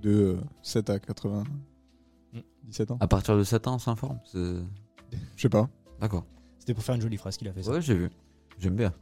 [0.00, 1.44] De euh, 7 à 80.
[2.32, 2.38] Mm.
[2.68, 4.20] 17 ans À partir de 7 ans, on s'informe.
[4.32, 4.62] Je
[5.36, 5.68] sais pas.
[6.00, 6.24] D'accord.
[6.60, 7.72] C'était pour faire une jolie phrase qu'il a fait ça.
[7.72, 8.10] Ouais, j'ai vu.
[8.58, 8.92] J'aime bien.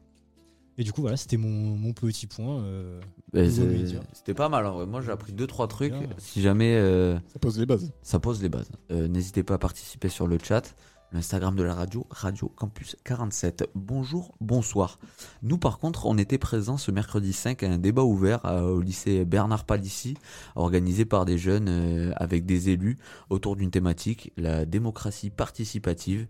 [0.78, 2.60] Et du coup, voilà, c'était mon, mon petit point.
[2.60, 3.00] euh,
[3.32, 3.40] Bah.
[4.12, 4.86] C'était pas mal en vrai.
[4.86, 5.92] Moi j'ai appris 2-3 trucs.
[5.92, 6.08] Bien.
[6.18, 7.92] Si jamais euh, Ça pose les bases.
[8.02, 8.70] ça pose les bases.
[8.90, 10.74] Euh, N'hésitez pas à participer sur le chat.
[11.12, 13.70] L'Instagram de la radio, Radio Campus 47.
[13.76, 14.98] Bonjour, bonsoir.
[15.40, 19.24] Nous par contre, on était présents ce mercredi 5 à un débat ouvert au lycée
[19.24, 20.14] Bernard Palissy,
[20.56, 22.98] organisé par des jeunes euh, avec des élus
[23.30, 26.26] autour d'une thématique, la démocratie participative.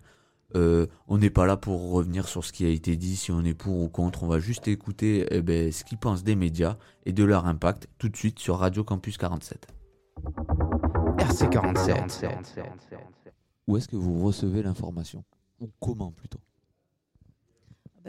[0.55, 3.45] Euh, on n'est pas là pour revenir sur ce qui a été dit, si on
[3.45, 4.23] est pour ou contre.
[4.23, 7.89] On va juste écouter eh ben, ce qu'ils pensent des médias et de leur impact
[7.99, 9.67] tout de suite sur Radio Campus 47.
[11.19, 12.31] RC47.
[13.67, 15.25] Où est-ce que vous recevez l'information?
[15.61, 16.41] Ou comment plutôt?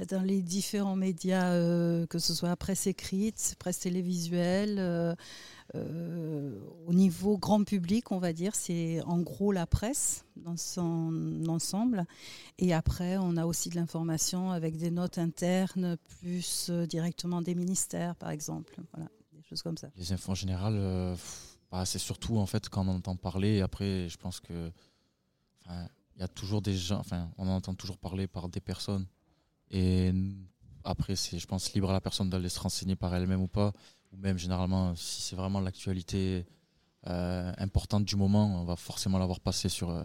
[0.05, 5.15] Dans les différents médias, euh, que ce soit presse écrite, presse télévisuelle, euh,
[5.73, 11.43] euh, au niveau grand public, on va dire, c'est en gros la presse dans son
[11.47, 12.05] ensemble.
[12.60, 18.15] Et après, on a aussi de l'information avec des notes internes, plus directement des ministères,
[18.15, 18.79] par exemple.
[18.93, 19.89] Voilà, des choses comme ça.
[19.95, 21.17] Les infos en général,
[21.71, 23.62] bah, c'est surtout en fait quand on entend parler.
[23.62, 24.71] Après, je pense que
[25.67, 26.99] il y a toujours des gens.
[26.99, 29.07] Enfin, on en entend toujours parler par des personnes.
[29.71, 30.13] Et
[30.84, 33.73] après, c'est, je pense, libre à la personne d'aller se renseigner par elle-même ou pas.
[34.13, 36.45] Ou même généralement, si c'est vraiment l'actualité
[37.08, 40.03] euh, importante du moment, on va forcément l'avoir passé sur euh,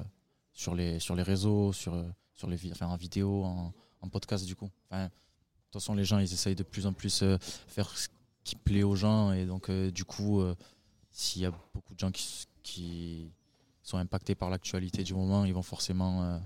[0.52, 3.72] sur les sur les réseaux, sur euh, sur les enfin, en vidéo, en,
[4.10, 4.68] podcast du coup.
[4.90, 5.10] Enfin, de
[5.70, 8.08] toute façon, les gens, ils essayent de plus en plus euh, faire ce
[8.44, 10.42] qui plaît aux gens et donc du coup
[11.12, 13.30] s'il y a beaucoup de gens qui, qui
[13.84, 16.40] sont impactés par l'actualité du moment ils vont forcément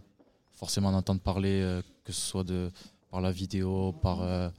[0.53, 2.71] forcément en entendre parler que ce soit de
[3.17, 4.51] par la vidéo par euh,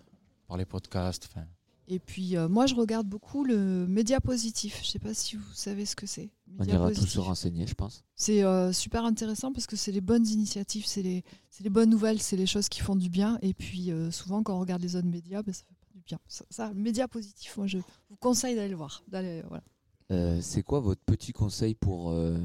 [0.47, 1.45] par les podcasts enfin
[1.87, 4.81] Et puis, euh, moi, je regarde beaucoup le média positif.
[4.83, 6.31] Je sais pas si vous savez ce que c'est.
[6.57, 8.03] On ira tous se renseigner, je pense.
[8.15, 11.91] C'est euh, super intéressant parce que c'est les bonnes initiatives, c'est les, c'est les bonnes
[11.91, 13.37] nouvelles, c'est les choses qui font du bien.
[13.43, 16.01] Et puis, euh, souvent, quand on regarde les autres médias, ben, ça fait pas du
[16.01, 16.17] bien.
[16.27, 19.03] Ça, ça, le média positif, moi, je vous conseille d'aller le voir.
[19.07, 19.63] D'aller, voilà.
[20.11, 22.35] Euh, c'est quoi votre petit conseil pour euh,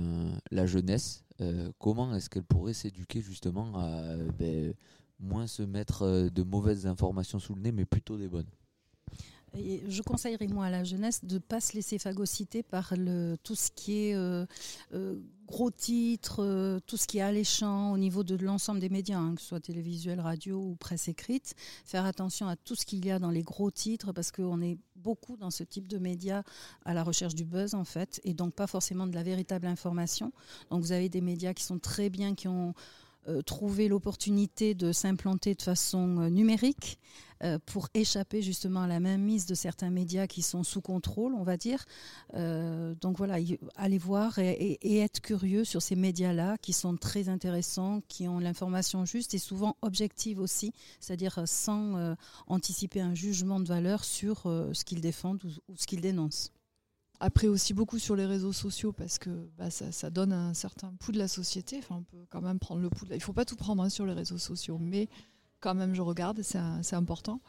[0.51, 1.25] la jeunesse?
[1.41, 4.75] Euh, Comment est-ce qu'elle pourrait s'éduquer justement à euh, ben,
[5.23, 8.51] moins se mettre euh, de mauvaises informations sous le nez, mais plutôt des bonnes
[9.55, 12.95] je conseillerais moi à la jeunesse de ne pas se laisser phagocyter par
[13.43, 14.47] tout ce qui est euh,
[14.95, 19.35] euh, gros titres, tout ce qui est alléchant au niveau de l'ensemble des médias, hein,
[19.35, 21.55] que ce soit télévisuel, radio ou presse écrite.
[21.85, 24.79] Faire attention à tout ce qu'il y a dans les gros titres parce qu'on est
[24.97, 26.45] beaucoup dans ce type de médias
[26.85, 30.33] à la recherche du buzz en fait et donc pas forcément de la véritable information.
[30.71, 32.75] Donc vous avez des médias qui sont très bien, qui ont
[33.29, 36.99] euh, trouvé l'opportunité de s'implanter de façon euh, numérique
[37.45, 41.45] euh, pour échapper justement à la mainmise de certains médias qui sont sous contrôle, on
[41.45, 41.85] va dire.
[42.33, 43.37] Donc voilà,
[43.77, 49.05] allez voir et, être curieux sur ces médias-là qui sont très intéressants, qui ont l'information
[49.05, 55.01] juste et souvent objective aussi, c'est-à-dire sans anticiper un jugement de valeur sur ce qu'ils
[55.01, 56.53] défendent ou ce qu'ils dénoncent.
[57.25, 61.13] Après aussi beaucoup sur les réseaux sociaux parce que bah, ça, donne un certain pouls
[61.13, 61.79] de la société.
[61.79, 63.07] Enfin, on peut quand même prendre le pouls.
[63.13, 65.09] Il faut pas tout prendre hein, sur les réseaux sociaux, mais
[65.61, 67.41] quand même je regarde, c'est important.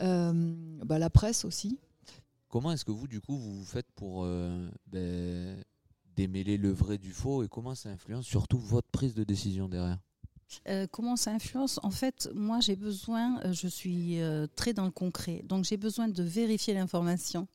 [0.00, 0.52] Euh,
[0.84, 1.78] bah, la presse aussi.
[2.48, 5.62] Comment est-ce que vous, du coup, vous vous faites pour euh, ben,
[6.16, 10.00] démêler le vrai du faux et comment ça influence surtout votre prise de décision derrière?
[10.68, 11.80] Euh, comment ça influence?
[11.82, 15.76] En fait, moi, j'ai besoin, euh, je suis euh, très dans le concret, donc j'ai
[15.76, 17.48] besoin de vérifier l'information.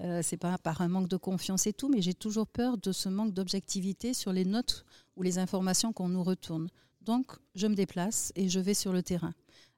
[0.00, 2.92] Euh, c'est pas par un manque de confiance et tout, mais j'ai toujours peur de
[2.92, 4.84] ce manque d'objectivité sur les notes
[5.16, 6.68] ou les informations qu'on nous retourne.
[7.02, 9.34] Donc, je me déplace et je vais sur le terrain.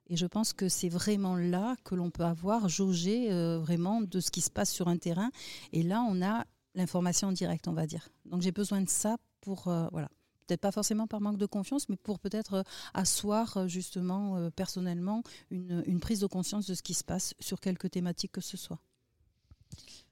[0.07, 4.31] Et je pense que c'est vraiment là que l'on peut avoir jaugé vraiment de ce
[4.31, 5.31] qui se passe sur un terrain.
[5.71, 6.43] Et là, on a
[6.75, 8.09] l'information en direct, on va dire.
[8.25, 10.09] Donc, j'ai besoin de ça pour, voilà
[10.43, 14.49] peut-être pas forcément par manque de confiance, mais pour peut-être euh, asseoir euh, justement euh,
[14.49, 18.57] personnellement une, prise de conscience de ce qui se passe sur quelque thématique que ce
[18.57, 18.79] soit.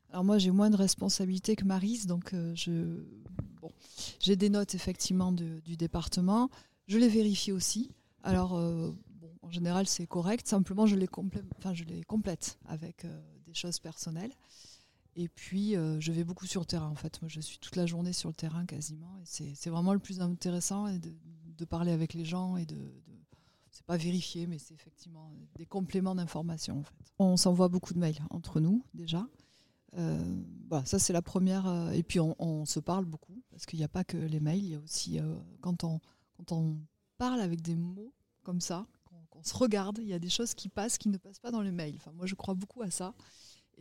[0.10, 3.04] Alors moi, j'ai moins de responsabilités que Marise, donc je,
[3.62, 3.72] bon,
[4.20, 6.50] j'ai des notes effectivement du département.
[6.88, 7.92] Je les vérifie aussi.
[8.24, 10.48] Alors, bon, en général, c'est correct.
[10.48, 13.06] Simplement, je les, complè- je les complète avec
[13.46, 14.34] des choses personnelles.
[15.16, 16.88] Et puis, euh, je vais beaucoup sur le terrain.
[16.88, 19.20] En fait, moi, je suis toute la journée sur le terrain quasiment.
[19.24, 22.76] C'est, vraiment le plus intéressant de, parler avec les gens et de,
[23.70, 26.80] c'est pas vérifier, mais c'est effectivement des compléments d'information.
[26.80, 26.96] En fait.
[27.20, 29.28] On s'envoie beaucoup de mails entre nous déjà.
[29.98, 31.68] Euh, voilà, ça c'est la première.
[31.68, 34.64] euh, et puis on, se parle beaucoup parce qu'il n'y a pas que les mails,
[34.64, 35.20] il y a aussi
[35.60, 36.00] quand on,
[36.38, 36.80] quand on
[37.20, 40.54] parle avec des mots comme ça, qu'on qu'on se regarde, il y a des choses
[40.56, 41.96] qui passent qui ne passent pas dans le mail.
[41.98, 43.14] Enfin, moi, je crois beaucoup à ça.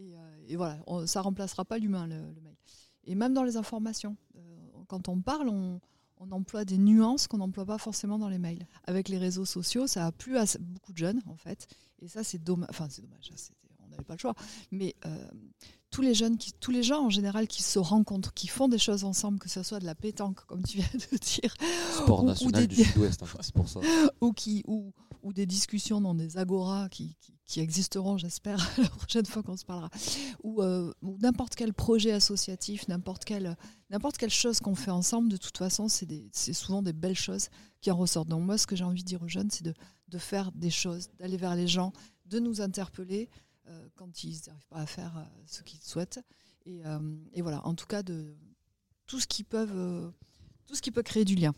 [0.01, 2.57] Et, euh, et voilà, on- ça remplacera pas l'humain, le, mail.
[3.05, 4.41] Et même dans les informations, euh,
[4.89, 5.81] quand on parle, on,
[6.17, 8.67] on emploie des nuances qu'on n'emploie pas forcément dans les mails.
[8.85, 11.67] Avec les réseaux sociaux, ça a plu à beaucoup de jeunes, en fait.
[12.01, 12.69] Et ça, c'est dommage.
[12.71, 13.31] Enfin, c'est dommage.
[13.91, 14.35] Hein, On n'avait pas le choix.
[14.71, 15.29] Mais euh,
[15.91, 18.79] tous les jeunes, qui, tous les gens en général qui se rencontrent, qui font des
[18.79, 21.55] choses ensemble, que ce soit de la pétanque, comme tu viens de dire,
[21.97, 23.81] Sport ou- ou national des- du Sud-Ouest, en fait, c'est pour ça.
[24.21, 28.89] ou, qui, ou, ou des discussions dans des agoras qui, qui, qui existeront, j'espère, la
[28.89, 29.91] prochaine fois qu'on se parlera,
[30.45, 33.57] ou, euh, ou n'importe quel projet associatif, n'importe quelle,
[33.91, 37.19] n'importe quelle chose qu'on fait ensemble, de toute façon, c'est, des, c'est souvent des belles
[37.19, 37.49] choses
[37.81, 38.29] qui en ressortent.
[38.29, 39.75] Donc moi, ce que j'ai envie de dire aux jeunes, c'est de,
[40.07, 41.93] de faire des choses, d'aller vers les gens,
[42.27, 43.29] de nous interpeller
[43.97, 46.21] quand ils n'arrivent pas à faire euh, ce qu'ils souhaitent.
[46.67, 46.99] Et, euh,
[47.33, 48.35] et voilà, en tout cas, de
[49.07, 50.11] tout ce qui peuvent, euh,
[50.67, 51.55] tout ce qui peut créer du lien.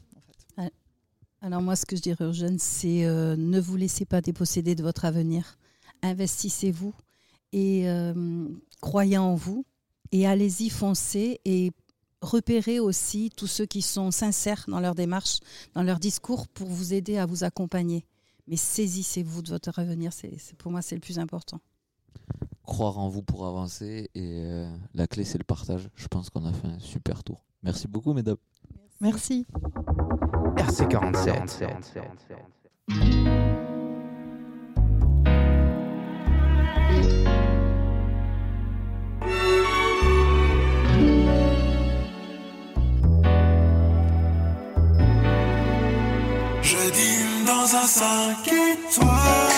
[1.44, 4.76] Alors moi, ce que je dirais aux jeunes, c'est euh, ne vous laissez pas déposséder
[4.76, 5.58] de votre avenir.
[6.02, 6.94] Investissez-vous
[7.52, 8.48] et euh,
[8.80, 9.64] croyez en vous
[10.12, 11.72] et allez-y, foncez et
[12.20, 15.40] repérez aussi tous ceux qui sont sincères dans leur démarche,
[15.74, 18.06] dans leur discours pour vous aider à vous accompagner.
[18.46, 21.60] Mais saisissez-vous de votre avenir, c'est- pour moi c'est le plus important.
[22.64, 25.88] Croire en vous pour avancer et euh, la clé c'est le partage.
[25.96, 27.44] Je pense qu'on a fait un super tour.
[27.62, 28.36] Merci beaucoup, mesdames.
[29.00, 29.46] Merci.
[30.56, 31.92] RC47.
[46.62, 49.51] Je dîne dans un 5 étoiles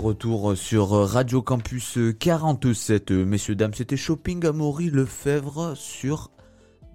[0.00, 3.10] retour sur Radio Campus 47.
[3.10, 6.30] Messieurs, dames, c'était Shopping Amaury Lefebvre sur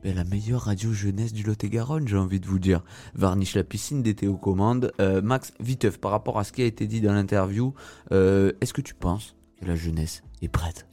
[0.03, 2.83] ben, la meilleure radio jeunesse du Lot-et-Garonne, j'ai envie de vous dire.
[3.13, 4.91] Varnish la piscine d'été aux commandes.
[4.99, 7.73] Euh, Max Viteuf, par rapport à ce qui a été dit dans l'interview,
[8.11, 10.87] euh, est-ce que tu penses que la jeunesse est prête?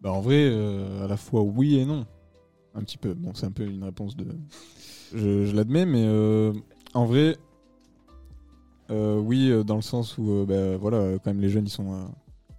[0.00, 2.06] Bah en vrai, euh, à la fois oui et non.
[2.74, 3.14] Un petit peu.
[3.14, 4.26] Bon, c'est un peu une réponse de.
[5.14, 6.52] Je, l'admets, mais
[6.94, 7.36] en vrai,
[8.90, 11.66] euh, oui, euh, dans le sens où, euh, bah, voilà, euh, quand même, les jeunes,
[11.66, 12.08] ils sont,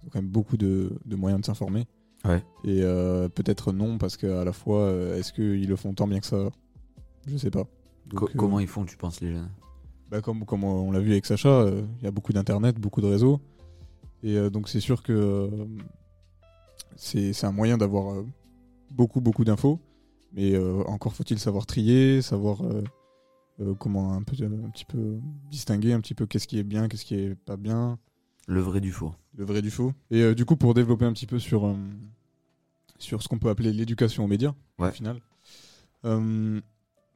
[0.02, 1.84] ils ont quand même beaucoup de, de moyens de s'informer.
[2.24, 2.42] Ouais.
[2.64, 2.80] Et
[3.34, 6.48] peut-être non, parce qu'à la fois, est-ce qu'ils le font tant bien que ça?
[7.26, 7.64] Je sais pas.
[8.06, 9.48] Donc, Co- Comment ils font, tu penses, les jeunes?
[10.10, 11.66] Bah, comme, comme on l'a vu avec Sacha,
[12.00, 13.40] il y a beaucoup d'internet, beaucoup de réseaux.
[14.22, 15.48] Et donc c'est sûr que
[16.96, 18.24] c'est un moyen d'avoir
[18.90, 19.78] beaucoup beaucoup d'infos,
[20.32, 22.62] mais encore faut-il savoir trier, savoir
[23.60, 25.18] euh, comment un, peu, un petit peu
[25.50, 27.98] distinguer un petit peu qu'est-ce qui est bien, qu'est-ce qui est pas bien,
[28.46, 29.14] Le vrai du faux.
[29.36, 29.92] le vrai du faux.
[30.10, 31.74] Et euh, du coup pour développer un petit peu sur, euh,
[32.98, 34.88] sur ce qu'on peut appeler l'éducation aux médias, Ouais.
[34.88, 35.20] au final,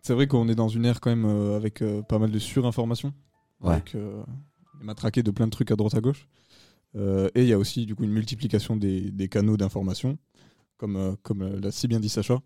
[0.02, 3.12] c'est vrai qu'on est dans une ère quand même avec pas mal de surinformation,
[3.60, 3.72] Ouais.
[3.74, 6.26] avec on est matraqué de plein de trucs à droite à gauche.
[6.96, 10.18] Et il y a aussi du coup une multiplication des, des canaux d'information,
[10.78, 12.40] comme, comme l'a si bien dit Sacha.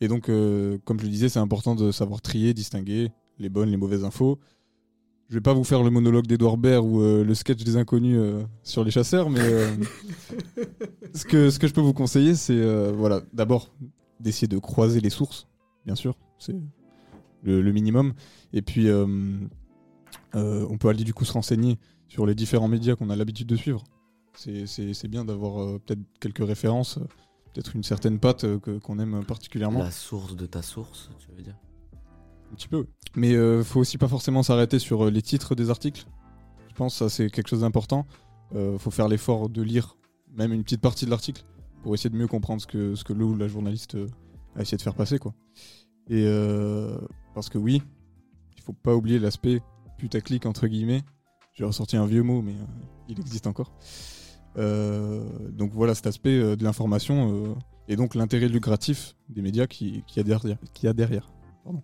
[0.00, 3.70] Et donc, euh, comme je le disais, c'est important de savoir trier, distinguer les bonnes,
[3.70, 4.38] les mauvaises infos.
[5.28, 8.16] Je vais pas vous faire le monologue d'Edouard Baird ou euh, le sketch des inconnus
[8.16, 9.68] euh, sur les chasseurs, mais euh,
[11.14, 13.70] ce, que, ce que je peux vous conseiller, c'est euh, voilà, d'abord
[14.20, 15.48] d'essayer de croiser les sources,
[15.84, 16.54] bien sûr, c'est
[17.42, 18.14] le, le minimum.
[18.52, 19.06] Et puis, euh,
[20.36, 23.48] euh, on peut aller du coup se renseigner sur les différents médias qu'on a l'habitude
[23.48, 23.82] de suivre.
[24.34, 26.98] C'est- bien d'avoir euh, peut-être quelques références,
[27.52, 29.80] peut-être une certaine patte euh, que- qu'on aime particulièrement.
[29.80, 31.56] La source de ta source, tu veux dire?
[32.52, 32.86] Un petit peu.
[33.14, 36.06] Mais euh, faut aussi pas forcément s'arrêter sur euh, les titres des articles.
[36.68, 38.06] Je pense que ça c'est quelque chose d'important.
[38.54, 39.96] Euh, faut faire l'effort de lire
[40.36, 41.44] même une petite partie de l'article
[41.82, 44.08] pour essayer de mieux comprendre ce que, ce que le ou la journaliste euh,
[44.54, 45.18] a essayé de faire passer.
[45.18, 45.34] Quoi.
[46.08, 46.98] Et euh,
[47.34, 47.82] parce que oui,
[48.56, 49.60] il faut pas oublier l'aspect
[49.98, 51.02] putaclic entre guillemets.
[51.54, 52.64] J'ai ressorti un vieux mot, mais euh,
[53.08, 53.72] il existe encore.
[54.56, 60.22] Donc voilà cet aspect de l'information et donc l'intérêt lucratif des médias qui, qui, a
[60.22, 61.30] derrière, qui a derrière.
[61.62, 61.82] Pardon.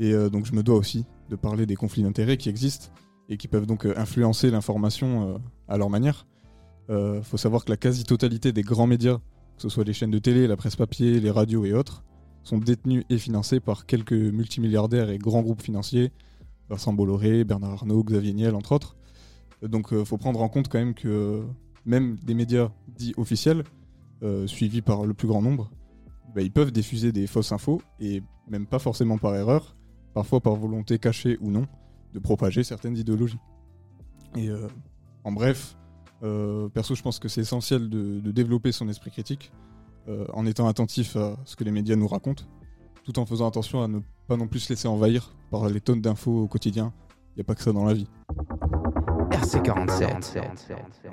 [0.00, 2.88] Et euh, donc je me dois aussi de parler des conflits d'intérêts qui existent
[3.28, 6.26] et qui peuvent donc euh, influencer l'information euh, à leur manière.
[6.92, 10.18] Il faut savoir que la quasi-totalité des grands médias, que ce soit les chaînes de
[10.18, 12.02] télé, la presse papier, les radios et autres,
[12.42, 16.10] sont détenus et financés par quelques multimilliardaires et grands groupes financiers,
[16.68, 18.96] Vincent Bolloré, Bernard Arnault, Xavier Niel, entre autres.
[19.62, 21.44] Donc il faut prendre en compte quand même que
[21.84, 23.62] même des médias dits officiels,
[24.46, 25.70] suivis par le plus grand nombre,
[26.34, 29.76] bah, ils peuvent diffuser des fausses infos, et même pas forcément par erreur,
[30.14, 31.66] parfois par volonté cachée ou non,
[32.14, 33.38] de propager certaines idéologies.
[34.36, 34.66] Et euh,
[35.24, 35.76] en bref,
[36.22, 39.52] euh, perso, je pense que c'est essentiel de, de développer son esprit critique
[40.08, 42.44] euh, en étant attentif à ce que les médias nous racontent,
[43.04, 46.00] tout en faisant attention à ne pas non plus se laisser envahir par les tonnes
[46.00, 46.92] d'infos au quotidien.
[47.30, 48.06] Il n'y a pas que ça dans la vie.
[49.30, 50.42] RC47.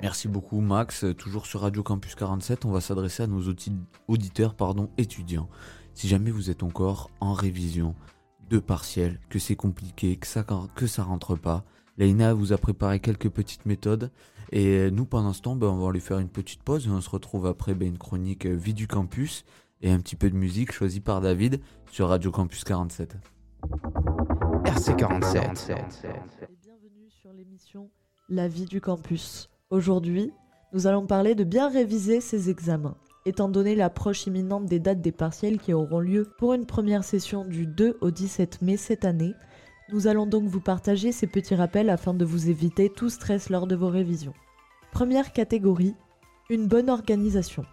[0.02, 1.04] Merci beaucoup Max.
[1.16, 3.72] Toujours sur Radio Campus 47, on va s'adresser à nos audi-
[4.08, 5.48] auditeurs pardon, étudiants.
[5.94, 7.94] Si jamais vous êtes encore en révision
[8.48, 11.64] de partiel, que c'est compliqué, que ça, que ça rentre pas,
[11.98, 14.10] Leïna vous a préparé quelques petites méthodes.
[14.52, 17.00] Et nous, pendant ce temps, ben, on va lui faire une petite pause et on
[17.00, 19.44] se retrouve après ben, une chronique euh, Vie du campus
[19.82, 23.16] et un petit peu de musique choisie par David sur Radio Campus 47.
[24.64, 25.74] RC47.
[26.62, 27.90] Bienvenue sur l'émission
[28.28, 29.50] La vie du campus.
[29.70, 30.32] Aujourd'hui,
[30.72, 32.96] nous allons parler de bien réviser ses examens.
[33.28, 37.44] Étant donné l'approche imminente des dates des partiels qui auront lieu pour une première session
[37.44, 39.34] du 2 au 17 mai cette année,
[39.92, 43.66] nous allons donc vous partager ces petits rappels afin de vous éviter tout stress lors
[43.66, 44.32] de vos révisions.
[44.92, 45.94] Première catégorie,
[46.48, 47.66] une bonne organisation.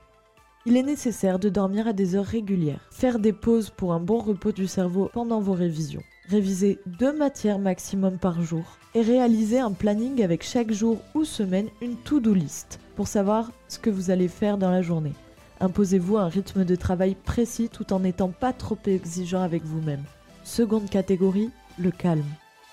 [0.66, 4.18] Il est nécessaire de dormir à des heures régulières, faire des pauses pour un bon
[4.18, 9.72] repos du cerveau pendant vos révisions, réviser deux matières maximum par jour et réaliser un
[9.72, 14.28] planning avec chaque jour ou semaine une to-do list pour savoir ce que vous allez
[14.28, 15.14] faire dans la journée.
[15.60, 20.04] Imposez-vous un rythme de travail précis tout en n'étant pas trop exigeant avec vous-même.
[20.44, 22.26] Seconde catégorie, le calme.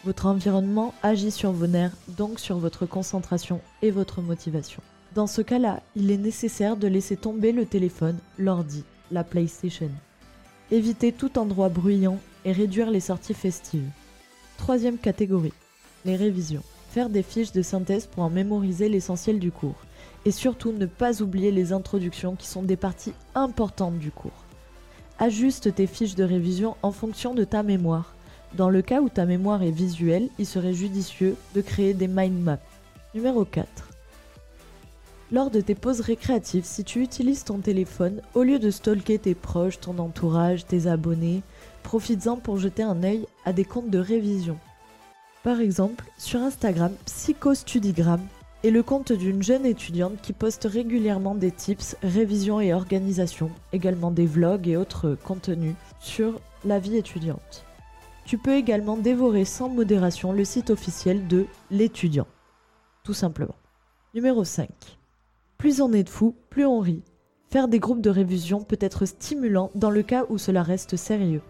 [0.04, 4.82] Votre environnement agit sur vos nerfs, donc sur votre concentration et votre motivation.
[5.14, 9.90] Dans ce cas-là, il est nécessaire de laisser tomber le téléphone, l'ordi, la PlayStation.
[10.72, 13.90] Évitez tout endroit bruyant et réduire les sorties festives.
[14.56, 15.52] Troisième catégorie,
[16.04, 16.62] les révisions.
[16.90, 19.78] Faire des fiches de synthèse pour en mémoriser l'essentiel du cours.
[20.24, 24.30] Et surtout ne pas oublier les introductions qui sont des parties importantes du cours.
[25.18, 28.14] Ajuste tes fiches de révision en fonction de ta mémoire.
[28.54, 32.40] Dans le cas où ta mémoire est visuelle, il serait judicieux de créer des mind
[32.40, 32.58] maps.
[33.14, 33.66] Numéro 4.
[35.32, 39.34] Lors de tes pauses récréatives, si tu utilises ton téléphone, au lieu de stalker tes
[39.34, 41.42] proches, ton entourage, tes abonnés,
[41.82, 44.58] profites-en pour jeter un œil à des comptes de révision.
[45.42, 48.20] Par exemple, sur Instagram, Psychostudigram
[48.64, 54.10] est le compte d'une jeune étudiante qui poste régulièrement des tips, révision et organisation, également
[54.10, 57.64] des vlogs et autres contenus sur la vie étudiante.
[58.24, 62.28] Tu peux également dévorer sans modération le site officiel de l'étudiant.
[63.02, 63.56] Tout simplement.
[64.14, 64.68] Numéro 5.
[65.58, 67.02] Plus on est de fous, plus on rit.
[67.50, 71.42] Faire des groupes de révision peut être stimulant dans le cas où cela reste sérieux.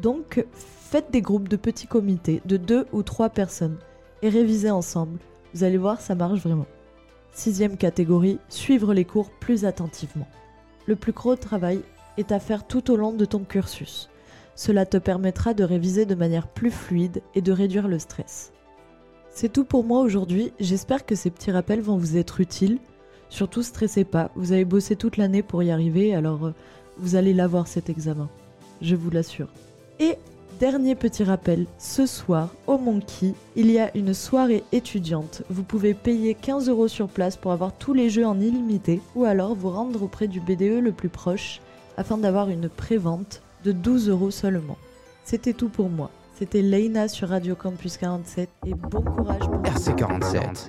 [0.00, 3.78] Donc, faites des groupes de petits comités de deux ou trois personnes
[4.22, 5.18] et révisez ensemble.
[5.54, 6.66] Vous allez voir, ça marche vraiment.
[7.32, 10.28] Sixième catégorie, suivre les cours plus attentivement.
[10.86, 11.80] Le plus gros travail
[12.16, 14.10] est à faire tout au long de ton cursus.
[14.54, 18.52] Cela te permettra de réviser de manière plus fluide et de réduire le stress.
[19.30, 22.78] C'est tout pour moi aujourd'hui, j'espère que ces petits rappels vont vous être utiles.
[23.28, 26.54] Surtout stressez pas, vous avez bossé toute l'année pour y arriver, alors euh,
[26.96, 28.28] vous allez l'avoir cet examen.
[28.82, 29.48] Je vous l'assure.
[30.00, 30.16] Et
[30.58, 35.42] dernier petit rappel, ce soir, au Monkey, il y a une soirée étudiante.
[35.48, 39.24] Vous pouvez payer 15 euros sur place pour avoir tous les jeux en illimité, ou
[39.24, 41.60] alors vous rendre auprès du BDE le plus proche,
[41.96, 44.76] afin d'avoir une prévente de 12 euros seulement.
[45.24, 46.10] C'était tout pour moi.
[46.34, 50.68] C'était Leina sur Radio Campus 47 et bon courage pour RC47.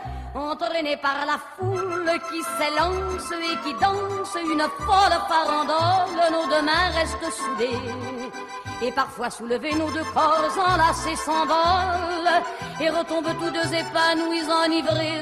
[0.33, 6.89] Entraînés par la foule qui s'élance et qui danse une folle farandole, nos deux mains
[6.95, 7.79] restent soudées.
[8.81, 12.41] Et parfois soulevés, nos deux corps enlacés s'envolent
[12.79, 15.21] et retombent tous deux épanouis, enivrés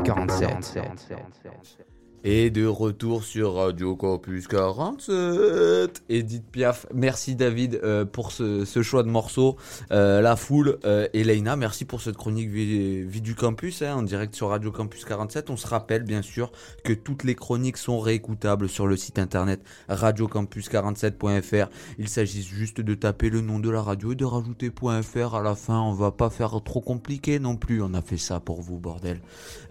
[0.00, 1.91] RC47.
[2.24, 6.04] Et de retour sur Radio Campus 47.
[6.08, 9.56] Edith Piaf, merci David euh, pour ce, choix de morceau.
[9.90, 14.02] Euh, la foule, euh, Elena, merci pour cette chronique vie, vie du campus hein, en
[14.02, 15.50] direct sur Radio Campus 47.
[15.50, 16.52] On se rappelle bien sûr
[16.84, 21.70] que toutes les chroniques sont réécoutables sur le site internet radiocampus47.fr.
[21.98, 25.42] Il s'agit juste de taper le nom de la radio et de rajouter .fr à
[25.42, 25.80] la fin.
[25.80, 27.82] On va pas faire trop compliqué non plus.
[27.82, 29.20] On a fait ça pour vous, bordel.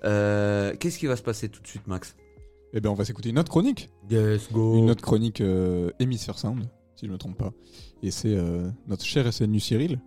[0.04, 2.14] Euh, Qu'est-ce qui va se passer tout de suite, Max?
[2.74, 3.89] Eh bien, on va s'écouter une autre chronique.
[4.09, 4.78] Yes, go.
[4.78, 7.51] Une autre chronique euh, Hémisphère Sound, si je ne me trompe pas.
[8.01, 9.99] Et c'est euh, notre cher SNU Cyril,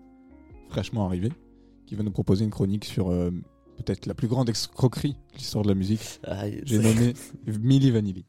[0.70, 1.30] fraîchement arrivé,
[1.86, 3.30] qui va nous proposer une chronique sur euh,
[3.76, 6.20] peut-être la plus grande escroquerie de l'histoire de la musique.
[6.24, 7.12] Aïe, J'ai nommé
[7.46, 8.24] Milli Vanilli.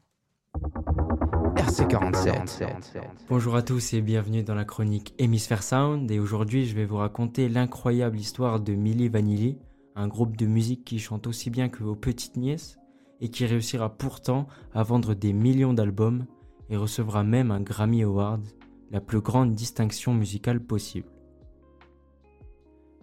[1.55, 3.01] RC47.
[3.29, 6.97] Bonjour à tous et bienvenue dans la chronique Hémisphère Sound et aujourd'hui je vais vous
[6.97, 9.57] raconter l'incroyable histoire de Milli Vanilli,
[9.95, 12.77] un groupe de musique qui chante aussi bien que vos petites nièces
[13.21, 16.25] et qui réussira pourtant à vendre des millions d'albums
[16.69, 18.45] et recevra même un Grammy Award,
[18.91, 21.09] la plus grande distinction musicale possible.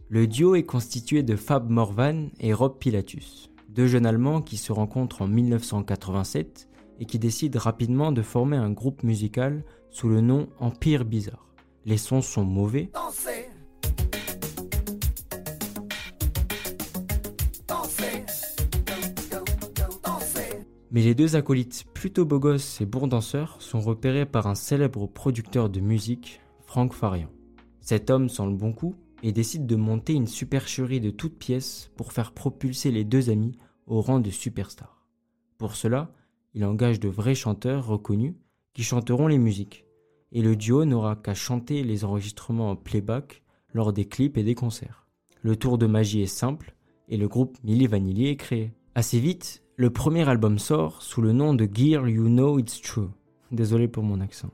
[0.09, 4.73] Le duo est constitué de Fab Morvan et Rob Pilatus, deux jeunes Allemands qui se
[4.73, 6.69] rencontrent en 1987
[7.01, 11.47] et qui décident rapidement de former un groupe musical sous le nom Empire Bizarre.
[11.85, 12.91] Les sons sont mauvais.
[20.93, 25.71] Mais les deux acolytes plutôt beaux gosses et bourdanseurs sont repérés par un célèbre producteur
[25.71, 27.31] de musique, Franck Farian.
[27.81, 31.91] Cet homme sent le bon coup et décide de monter une supercherie de toutes pièces
[31.97, 35.07] pour faire propulser les deux amis au rang de superstars.
[35.57, 36.13] Pour cela,
[36.53, 38.35] il engage de vrais chanteurs reconnus
[38.75, 39.87] qui chanteront les musiques,
[40.31, 44.55] et le duo n'aura qu'à chanter les enregistrements en playback lors des clips et des
[44.55, 45.07] concerts.
[45.41, 46.75] Le tour de magie est simple,
[47.09, 48.73] et le groupe Milli Vanilli est créé.
[48.95, 53.09] Assez vite, le premier album sort sous le nom de Gear You Know It's True.
[53.51, 54.53] Désolé pour mon accent.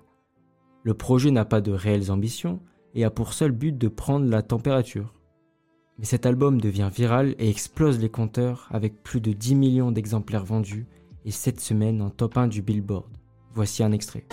[0.84, 2.60] Le projet n'a pas de réelles ambitions
[2.94, 5.12] et a pour seul but de prendre la température.
[5.98, 10.46] Mais cet album devient viral et explose les compteurs avec plus de 10 millions d'exemplaires
[10.46, 10.86] vendus
[11.26, 13.10] et 7 semaines en top 1 du Billboard.
[13.52, 14.24] Voici un extrait.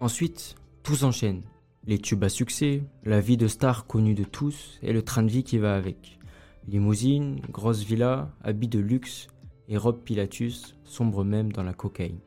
[0.00, 0.56] Ensuite,
[0.96, 1.40] tout.
[1.86, 5.30] Les tubes à succès, la vie de star connue de tous et le train de
[5.30, 6.18] vie qui va avec.
[6.66, 9.28] Limousine, grosse villa, habits de luxe
[9.68, 12.18] et Rob Pilatus sombre même dans la cocaïne.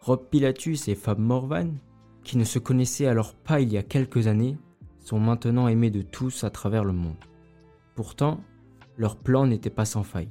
[0.00, 1.74] Rob Pilatus et Fab Morvan,
[2.24, 4.58] qui ne se connaissaient alors pas il y a quelques années,
[5.00, 7.16] sont maintenant aimés de tous à travers le monde.
[7.94, 8.40] Pourtant,
[8.96, 10.30] leur plan n'était pas sans faille.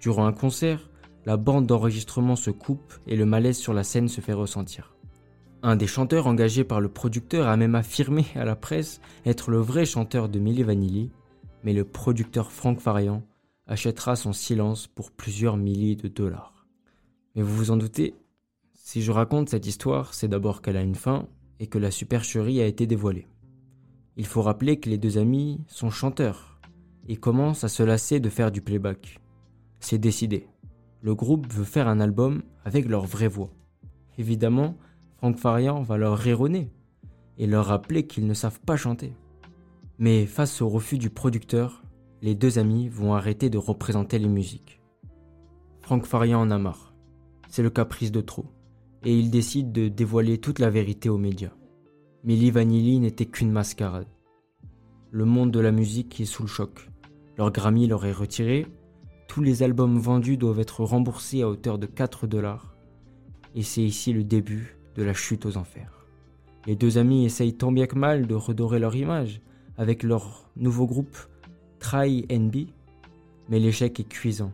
[0.00, 0.90] Durant un concert,
[1.24, 4.96] la bande d'enregistrement se coupe et le malaise sur la scène se fait ressentir.
[5.62, 9.58] Un des chanteurs engagés par le producteur a même affirmé à la presse être le
[9.58, 11.10] vrai chanteur de Milli Vanilli,
[11.64, 13.22] mais le producteur Frank Farian
[13.66, 16.66] achètera son silence pour plusieurs milliers de dollars.
[17.34, 18.14] Mais vous vous en doutez,
[18.74, 21.28] si je raconte cette histoire, c'est d'abord qu'elle a une fin
[21.60, 23.28] et que la supercherie a été dévoilée.
[24.16, 26.58] Il faut rappeler que les deux amis sont chanteurs
[27.06, 29.20] et commencent à se lasser de faire du playback.
[29.78, 30.48] C'est décidé.
[31.02, 33.50] Le groupe veut faire un album avec leur vraie voix.
[34.18, 34.76] Évidemment,
[35.20, 36.72] Franck Farian va leur nez
[37.36, 39.12] et leur rappeler qu'ils ne savent pas chanter.
[39.98, 41.82] Mais face au refus du producteur,
[42.22, 44.80] les deux amis vont arrêter de représenter les musiques.
[45.82, 46.94] Franck Farian en a marre.
[47.50, 48.46] C'est le caprice de trop.
[49.04, 51.52] Et il décide de dévoiler toute la vérité aux médias.
[52.24, 54.08] Milli Vanilli n'était qu'une mascarade.
[55.10, 56.88] Le monde de la musique est sous le choc.
[57.36, 58.66] Leur Grammy leur est retiré.
[59.28, 62.74] Tous les albums vendus doivent être remboursés à hauteur de 4 dollars.
[63.54, 66.06] Et c'est ici le début de la chute aux enfers.
[66.66, 69.40] Les deux amis essayent tant bien que mal de redorer leur image
[69.76, 71.16] avec leur nouveau groupe
[71.78, 72.68] Try NB,
[73.48, 74.52] mais l'échec est cuisant.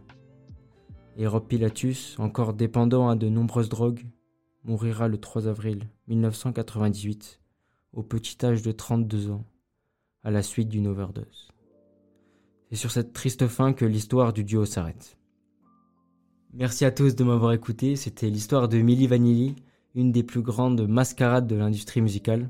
[1.16, 4.04] Et Pilatus, encore dépendant à de nombreuses drogues,
[4.64, 7.40] mourira le 3 avril 1998
[7.92, 9.44] au petit âge de 32 ans
[10.22, 11.48] à la suite d'une overdose.
[12.68, 15.16] C'est sur cette triste fin que l'histoire du duo s'arrête.
[16.52, 19.56] Merci à tous de m'avoir écouté, c'était l'histoire de Milli Vanilli,
[19.96, 22.48] une des plus grandes mascarades de l'industrie musicale.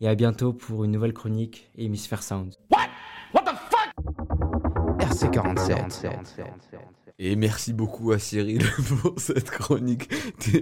[0.00, 2.54] Et à bientôt pour une nouvelle chronique Hémisphère Sound.
[4.98, 6.14] RC47.
[7.18, 8.62] Et merci beaucoup à Cyril
[9.02, 10.12] pour cette chronique.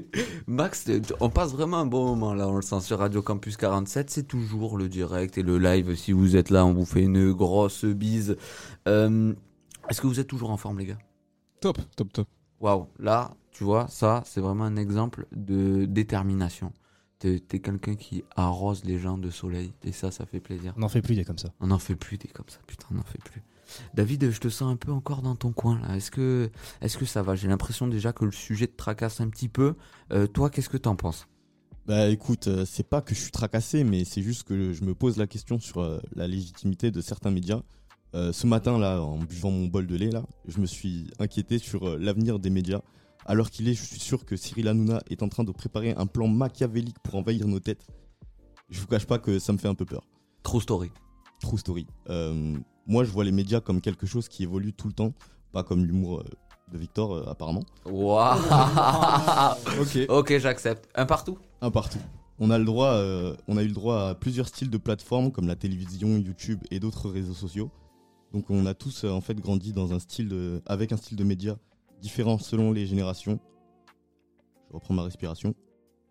[0.46, 0.88] Max,
[1.20, 4.10] on passe vraiment un bon moment là, on le sent sur Radio Campus 47.
[4.10, 5.96] C'est toujours le direct et le live.
[5.96, 8.36] Si vous êtes là, on vous fait une grosse bise.
[8.86, 9.34] Euh,
[9.88, 10.98] Est-ce que vous êtes toujours en forme, les gars?
[11.60, 12.28] Top, top, top.
[12.60, 16.72] Waouh, là, tu vois, ça, c'est vraiment un exemple de détermination.
[17.18, 20.74] T'es t'es quelqu'un qui arrose les gens de soleil et ça, ça fait plaisir.
[20.76, 21.50] On n'en fait plus des comme ça.
[21.60, 23.42] On n'en fait plus des comme ça, putain, on n'en fait plus.
[23.94, 25.96] David, je te sens un peu encore dans ton coin là.
[25.96, 26.50] Est-ce que,
[26.80, 27.36] est que ça va?
[27.36, 29.76] J'ai l'impression déjà que le sujet te tracasse un petit peu.
[30.12, 31.28] Euh, toi, qu'est-ce que t'en penses?
[31.86, 34.94] Bah écoute, euh, c'est pas que je suis tracassé, mais c'est juste que je me
[34.94, 37.62] pose la question sur euh, la légitimité de certains médias.
[38.14, 41.58] Euh, ce matin là, en buvant mon bol de lait là, je me suis inquiété
[41.58, 42.82] sur euh, l'avenir des médias.
[43.26, 46.06] Alors qu'il est, je suis sûr que Cyril Hanouna est en train de préparer un
[46.06, 47.86] plan machiavélique pour envahir nos têtes.
[48.70, 50.02] Je vous cache pas que ça me fait un peu peur.
[50.42, 50.90] True story.
[51.40, 51.86] True story.
[52.08, 52.56] Euh,
[52.86, 55.12] moi, je vois les médias comme quelque chose qui évolue tout le temps,
[55.52, 56.24] pas comme l'humour euh,
[56.72, 57.64] de Victor euh, apparemment.
[57.84, 58.40] Waouh
[59.80, 59.98] Ok.
[60.08, 60.88] Ok, j'accepte.
[60.94, 61.38] Un partout?
[61.60, 62.00] Un partout.
[62.38, 65.30] On a le droit, euh, on a eu le droit à plusieurs styles de plateformes
[65.30, 67.70] comme la télévision, YouTube et d'autres réseaux sociaux.
[68.32, 71.16] Donc on a tous euh, en fait grandi dans un style de, avec un style
[71.16, 71.56] de médias
[72.02, 73.38] différent selon les générations.
[74.68, 75.54] Je reprends ma respiration.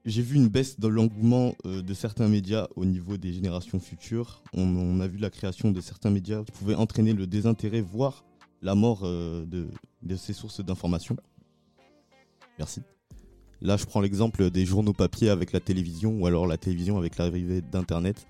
[0.06, 4.42] J'ai vu une baisse dans l'engouement euh, de certains médias au niveau des générations futures.
[4.54, 8.26] On, a vu la création de certains médias qui pouvaient entraîner le désintérêt, voire
[8.64, 9.68] la mort euh, de,
[10.02, 11.16] de ces sources d'information.
[12.58, 12.82] Merci.
[13.62, 17.18] Là, je prends l'exemple des journaux papier avec la télévision ou alors la télévision avec
[17.18, 18.26] l'arrivée d'Internet.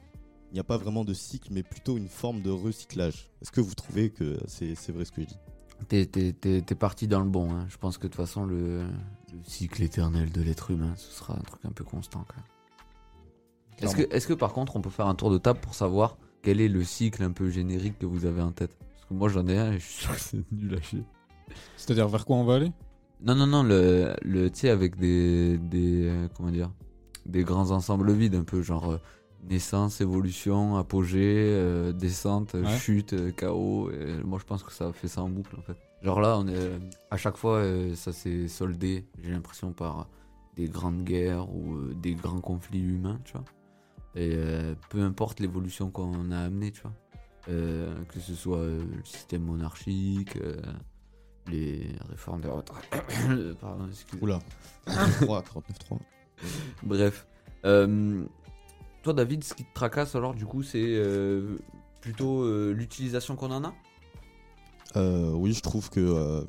[0.52, 3.30] il n'y a pas vraiment de cycle, mais plutôt une forme de recyclage.
[3.42, 5.38] Est-ce que vous trouvez que c'est vrai ce que je dis?
[5.88, 7.52] T'es, t'es- t'es- t'es parti dans le bon.
[7.52, 7.66] hein.
[7.70, 11.34] Je pense que de toute façon, le, le cycle éternel de l'être humain, ce sera
[11.34, 12.46] un truc un peu constant quand même.
[13.82, 16.18] Est-ce que, est-ce que par contre, on peut faire un tour de table pour savoir
[16.44, 18.78] quel est le cycle un peu générique que vous avez en tête?
[18.94, 21.04] Parce que moi, j'en ai un et je suis sûr que c'est nul à chier.
[21.78, 22.72] C'est-à-dire vers quoi on va aller?
[23.24, 26.72] Non, non, non, le, le tu sais, avec des, des, euh, comment dire,
[27.26, 28.98] des grands ensembles vides, un peu genre euh,
[29.44, 32.78] naissance, évolution, apogée, euh, descente, Ouais.
[32.78, 33.90] chute, euh, chaos.
[33.92, 35.78] et moi, je pense que ça fait ça en boucle, en fait.
[36.04, 36.72] Genre là, on est,
[37.10, 40.08] à chaque fois, euh, ça s'est soldé, j'ai l'impression, par
[40.56, 43.46] des grandes guerres ou euh, des grands conflits humains, tu vois.
[44.16, 44.36] Et
[44.90, 46.92] peu importe l'évolution qu'on a amenée, tu vois.
[47.48, 50.38] Que ce soit le système monarchique,
[51.48, 52.92] les réformes de retraite.
[53.62, 54.22] Pardon, excusez.
[54.22, 54.40] Oula.
[54.88, 55.98] 49.3, 49.3.
[56.84, 57.26] Bref.
[57.64, 58.26] Euh,
[59.02, 61.58] toi, David, ce qui te tracasse alors, du coup, c'est euh,
[62.02, 63.74] plutôt euh, l'utilisation qu'on en a?
[64.96, 66.46] Euh, oui, je trouve que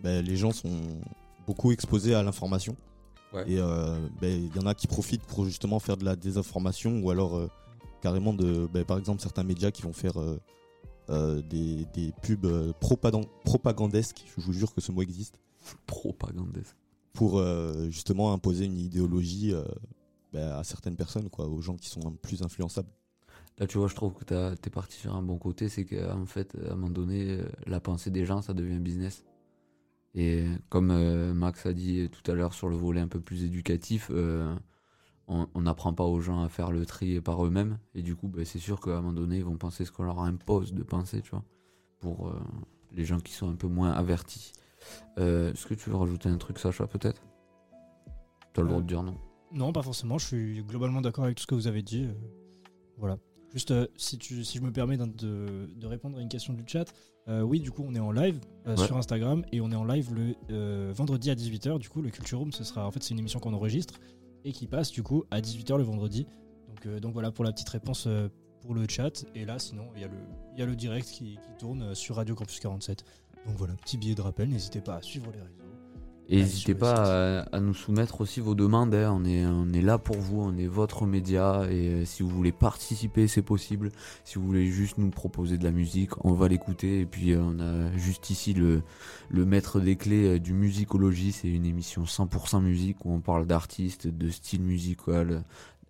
[0.00, 0.80] ben, les gens sont
[1.46, 2.76] beaucoup exposés à l'information.
[3.32, 3.50] Ouais.
[3.50, 3.56] Et
[4.20, 7.40] ben, il y en a qui profitent pour justement faire de la désinformation ou alors
[8.02, 10.14] carrément de, ben, par exemple, certains médias qui vont faire
[11.08, 14.24] des, des pubs propagandesques.
[14.36, 15.38] Je vous jure que ce mot existe.
[15.86, 16.76] Propagandesque.
[17.12, 17.42] Pour
[17.90, 19.54] justement imposer une idéologie
[20.34, 22.90] ben, à certaines personnes, quoi, aux gens qui sont plus influençables.
[23.58, 26.26] Là, tu vois, je trouve que t'as- t'es parti sur un bon côté, c'est qu'en
[26.26, 29.24] fait, à un moment donné, euh, la pensée des gens, ça devient business.
[30.16, 33.44] Et comme euh, Max a dit tout à l'heure sur le volet un peu plus
[33.44, 34.54] éducatif, euh,
[35.28, 37.78] on n'apprend pas aux gens à faire le tri par eux-mêmes.
[37.94, 40.02] Et du coup, ben, c'est sûr qu'à un moment donné, ils vont penser ce qu'on
[40.02, 41.44] leur impose de penser, tu vois,
[42.00, 42.34] pour
[42.92, 44.52] les gens qui sont un peu moins avertis.
[45.16, 47.22] Est-ce que tu veux rajouter un truc, Sacha, peut-être?
[48.52, 49.16] Tu as le droit de dire non.
[49.54, 50.18] Non, pas forcément.
[50.18, 52.04] Je suis globalement d'accord avec tout ce que vous avez dit.
[52.04, 52.12] euh,
[52.98, 53.18] voilà.
[53.52, 56.64] Juste, euh, si, tu, si je me permets de, de répondre à une question du
[56.66, 56.92] chat,
[57.28, 58.86] euh, oui, du coup, on est en live euh, Ouais.
[58.86, 61.78] sur Instagram et on est en live le vendredi à 18h.
[61.78, 64.00] Du coup, le Culture Room, ce sera en fait, c'est une émission qu'on enregistre
[64.44, 66.26] et qui passe du coup à 18h le vendredi.
[66.68, 68.08] Donc, donc voilà pour la petite réponse
[68.60, 69.24] pour le chat.
[69.36, 70.14] Et là, sinon, il y, a le-
[70.54, 73.04] il y a le direct qui, qui tourne sur Radio Campus 47.
[73.46, 74.48] Donc voilà, petit billet de rappel.
[74.48, 75.63] N'hésitez pas à suivre les réseaux.
[76.30, 78.94] Et n'hésitez pas à, à nous soumettre aussi vos demandes.
[78.94, 79.12] hein.
[79.14, 81.66] On, est, on est là pour vous, on est votre média.
[81.70, 83.90] Et euh, si vous voulez participer, c'est possible.
[84.24, 87.00] Si vous voulez juste nous proposer de la musique, on va l'écouter.
[87.00, 88.82] Et puis euh, on a juste ici le,
[89.28, 91.32] le maître des clés euh, du Musicologie.
[91.32, 95.44] C'est une émission 100% musique où on parle d'artistes, de style musical,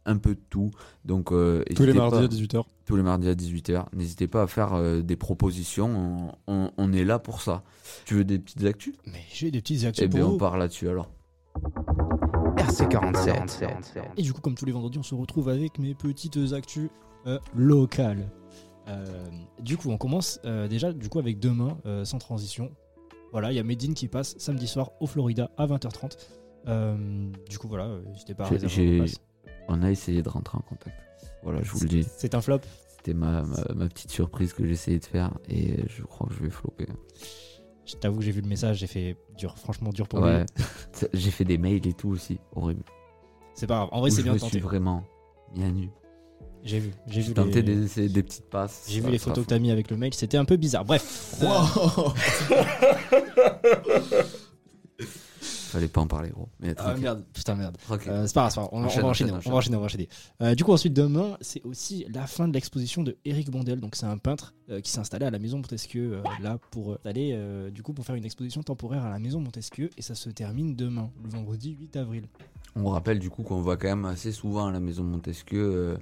[0.07, 0.71] un peu de tout.
[1.05, 2.65] Donc, euh, Tous les mardis pas- à 18h.
[2.87, 3.87] Tous les mardis à 18h.
[3.95, 6.33] N'hésitez pas à faire euh, des propositions.
[6.47, 7.63] On, on- on est là pour ça.
[8.05, 8.95] Tu veux des petites actus?
[9.07, 11.11] Mais j'ai des petites actus Eh bien, on part là-dessus alors.
[12.57, 14.03] RC47.
[14.17, 16.91] Et du coup, comme tous les vendredis, on se retrouve avec mes petites actus
[17.27, 18.29] euh, locales.
[18.89, 19.05] Euh,
[19.61, 22.71] du coup, on commence euh, déjà du coup avec demain, euh, sans transition.
[23.33, 26.17] Voilà, il y a Medine qui passe samedi soir au Florida à 20h30.
[26.69, 29.05] Euh, du coup, voilà, n'hésitez pas à réserver.
[29.69, 30.97] On a essayé de rentrer en contact.
[31.43, 32.07] Voilà, je vous le dis.
[32.17, 32.61] C'est un flop.
[32.97, 36.43] C'était ma, ma, ma petite surprise que j'essayais de faire et je crois que je
[36.43, 36.87] vais flopper.
[37.85, 40.47] Je t'avoue que j'ai vu le message, j'ai fait dur, franchement dur pour Ouais.
[41.13, 42.39] J'ai fait des mails et tout aussi.
[42.57, 42.83] Horrible.
[43.55, 44.53] C'est pas grave, en vrai, c'est je bien me tenté.
[44.53, 45.05] suis vraiment
[45.57, 45.91] à nu.
[46.63, 48.87] J'ai vu, j'ai vu tenté les- des, des petites passes.
[48.89, 50.87] J'ai vu les photos que t'as mis avec le mail, c'était un peu bizarre.
[50.87, 51.35] Bref.
[55.75, 56.49] Fallait pas en parler, gros.
[56.61, 57.77] Mais Ah merde, putain merde.
[57.91, 58.53] Euh, c'est pas grave.
[58.57, 60.09] On, va- on Enchaîne, va enchaîner, enchaîne, on va enchaîner, on va enchaîner.
[60.41, 63.81] Euh, du coup, ensuite, demain, c'est aussi la fin de l'exposition de Eric Bondel.
[63.81, 66.97] Donc, c'est un peintre euh, qui s'est installé à la Maison Montesquieu, euh, là, pour
[67.05, 67.37] aller,
[67.73, 69.91] du coup, pour faire une exposition temporaire à la Maison Montesquieu.
[69.99, 72.29] Et ça se termine demain, le vendredi 8 avril.
[72.77, 75.97] On rappelle du coup qu'on va quand même assez souvent à la maison Montesquieu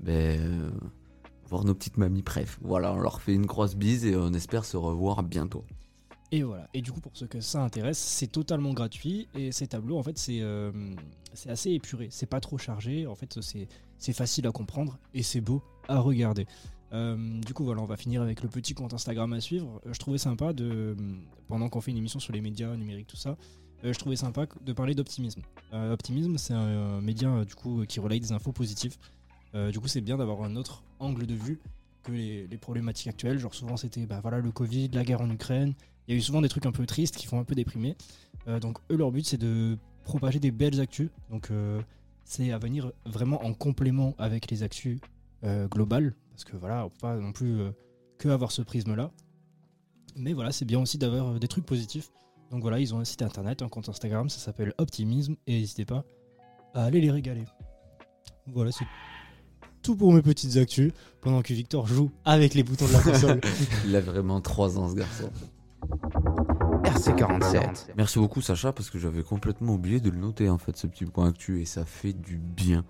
[0.00, 0.72] ben,
[1.48, 2.58] voir nos petites mamies bref.
[2.62, 5.64] Voilà, on leur fait une grosse bise et on espère se revoir bientôt.
[6.32, 6.68] Et voilà.
[6.74, 9.28] Et du coup, pour ceux que ça intéresse, c'est totalement gratuit.
[9.34, 10.72] Et ces tableaux, en fait, c'est euh,
[11.46, 12.08] assez épuré.
[12.10, 13.06] C'est pas trop chargé.
[13.06, 13.38] En fait,
[13.98, 16.46] c'est facile à comprendre et c'est beau à regarder.
[16.92, 19.80] Euh, du coup, voilà, on va finir avec le petit compte Instagram à suivre.
[19.86, 20.96] Euh, Je trouvais sympa de,
[21.48, 23.36] pendant qu'on fait une émission sur les médias numériques, tout ça,
[23.82, 25.42] je trouvais sympa de parler d'optimisme.
[25.72, 28.96] Optimisme, c'est un, média du coup qui relaye des infos positives.
[29.70, 31.60] Du coup, c'est bien d'avoir un autre angle de vue
[32.02, 33.38] que les, problématiques actuelles.
[33.38, 35.74] Genre souvent, c'était bah, le Covid, la guerre en Ukraine.
[36.06, 37.96] Il y a eu souvent des trucs un peu tristes qui font un peu déprimer.
[38.48, 41.10] Euh, donc eux, leur but, c'est de propager des belles actus.
[41.30, 41.80] Donc euh,
[42.24, 45.00] c'est à venir vraiment en complément avec les actus
[45.44, 47.58] euh, globales, parce que voilà, on peut pas non plus
[48.18, 49.10] que avoir ce prisme-là.
[50.16, 52.10] Mais voilà, c'est bien aussi d'avoir des trucs positifs.
[52.50, 55.84] Donc voilà, ils ont un site internet, un compte Instagram, ça s'appelle Optimisme, et n'hésitez
[55.84, 56.04] pas
[56.74, 57.44] à aller les régaler.
[58.46, 58.86] Voilà, c'est
[59.82, 63.40] tout pour mes petites actus, pendant que Victor joue avec les boutons de la console.
[63.86, 65.30] Il a vraiment 3 ans ce garçon.
[66.84, 67.88] RC47.
[67.96, 71.04] Merci beaucoup Sacha parce que j'avais complètement oublié de le noter en fait ce petit
[71.04, 72.84] point actu et ça fait du bien.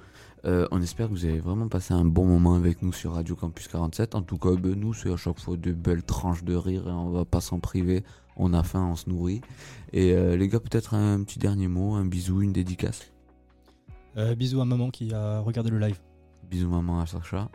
[0.44, 3.34] Euh, on espère que vous avez vraiment passé un bon moment avec nous sur Radio
[3.34, 4.14] Campus 47.
[4.14, 6.92] En tout cas, ben, nous c'est à chaque fois de belles tranches de rire et
[6.92, 8.04] on va pas s'en priver.
[8.36, 9.40] On a faim, on se nourrit.
[9.92, 13.12] Et euh, les gars, peut-être un petit dernier mot, un bisou, une dédicace.
[14.18, 15.98] Euh, bisous à maman qui a regardé le live.
[16.50, 17.48] Bisous maman à Sacha.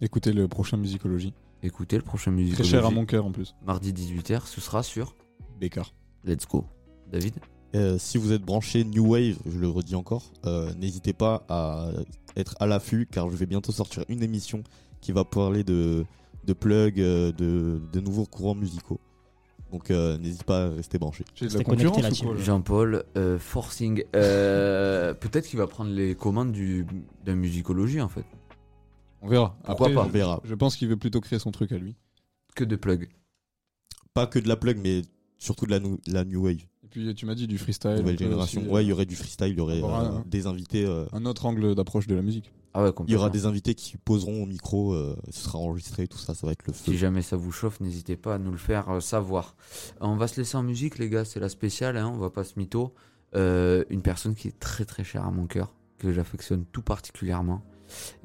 [0.00, 1.34] Écoutez le prochain Musicologie.
[1.64, 2.56] Écoutez le prochain musique.
[2.56, 3.54] Très cher à mon cœur en plus.
[3.64, 5.16] Mardi 18h, ce sera sur
[5.58, 5.94] Bécard.
[6.22, 6.66] Let's go.
[7.10, 7.36] David?
[7.74, 11.88] Euh, si vous êtes branché New Wave, je le redis encore, euh, n'hésitez pas à
[12.36, 14.62] être à l'affût car je vais bientôt sortir une émission
[15.00, 16.04] qui va parler de,
[16.46, 19.00] de plugs, euh, de, de nouveaux courants musicaux.
[19.74, 21.24] Donc euh, n'hésitez pas à rester branché.
[21.34, 24.04] J'ai de la concurrence Jean-Paul, euh, forcing.
[24.14, 26.86] Euh, peut-être qu'il va prendre les commandes du,
[27.24, 28.24] de musicologie en fait.
[29.24, 29.56] On verra.
[29.64, 30.40] Pourquoi Après, pas On verra.
[30.44, 31.96] Je pense qu'il veut plutôt créer son truc à lui.
[32.54, 33.08] Que de plugs.
[34.12, 35.02] Pas que de la plug, mais
[35.38, 37.96] surtout de la, nou- la New Wave, Et puis tu m'as dit du freestyle.
[37.96, 38.60] nouvelle génération.
[38.62, 40.84] aussi, ouais, il y euh, aurait du freestyle, il y aurait euh, un- des invités.
[40.86, 42.52] euh, un autre angle d'approche de la musique.
[42.74, 43.20] Ah ouais, il y complètement.
[43.22, 46.52] aura des invités qui poseront au micro, euh, ce sera enregistré, tout ça, ça va
[46.52, 46.92] être le feu.
[46.92, 49.56] Si jamais ça vous chauffe, n'hésitez pas à nous le faire euh, savoir.
[50.00, 52.44] On va se laisser en musique, les gars, c'est la spéciale, hein, on va pas
[52.44, 52.92] se mytho.
[53.34, 57.62] Euh, une personne qui est très très chère à mon cœur, que j'affectionne tout particulièrement.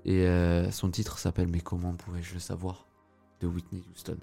[0.06, 2.88] Et euh, son titre s'appelle Mais comment pourrais-je le savoir
[3.42, 4.18] de Whitney Houston.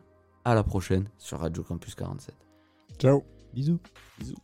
[0.44, 2.34] À la prochaine sur Radio Campus 47.
[2.99, 3.24] Ciao.
[3.53, 3.80] Bisous.
[4.18, 4.36] Bisous.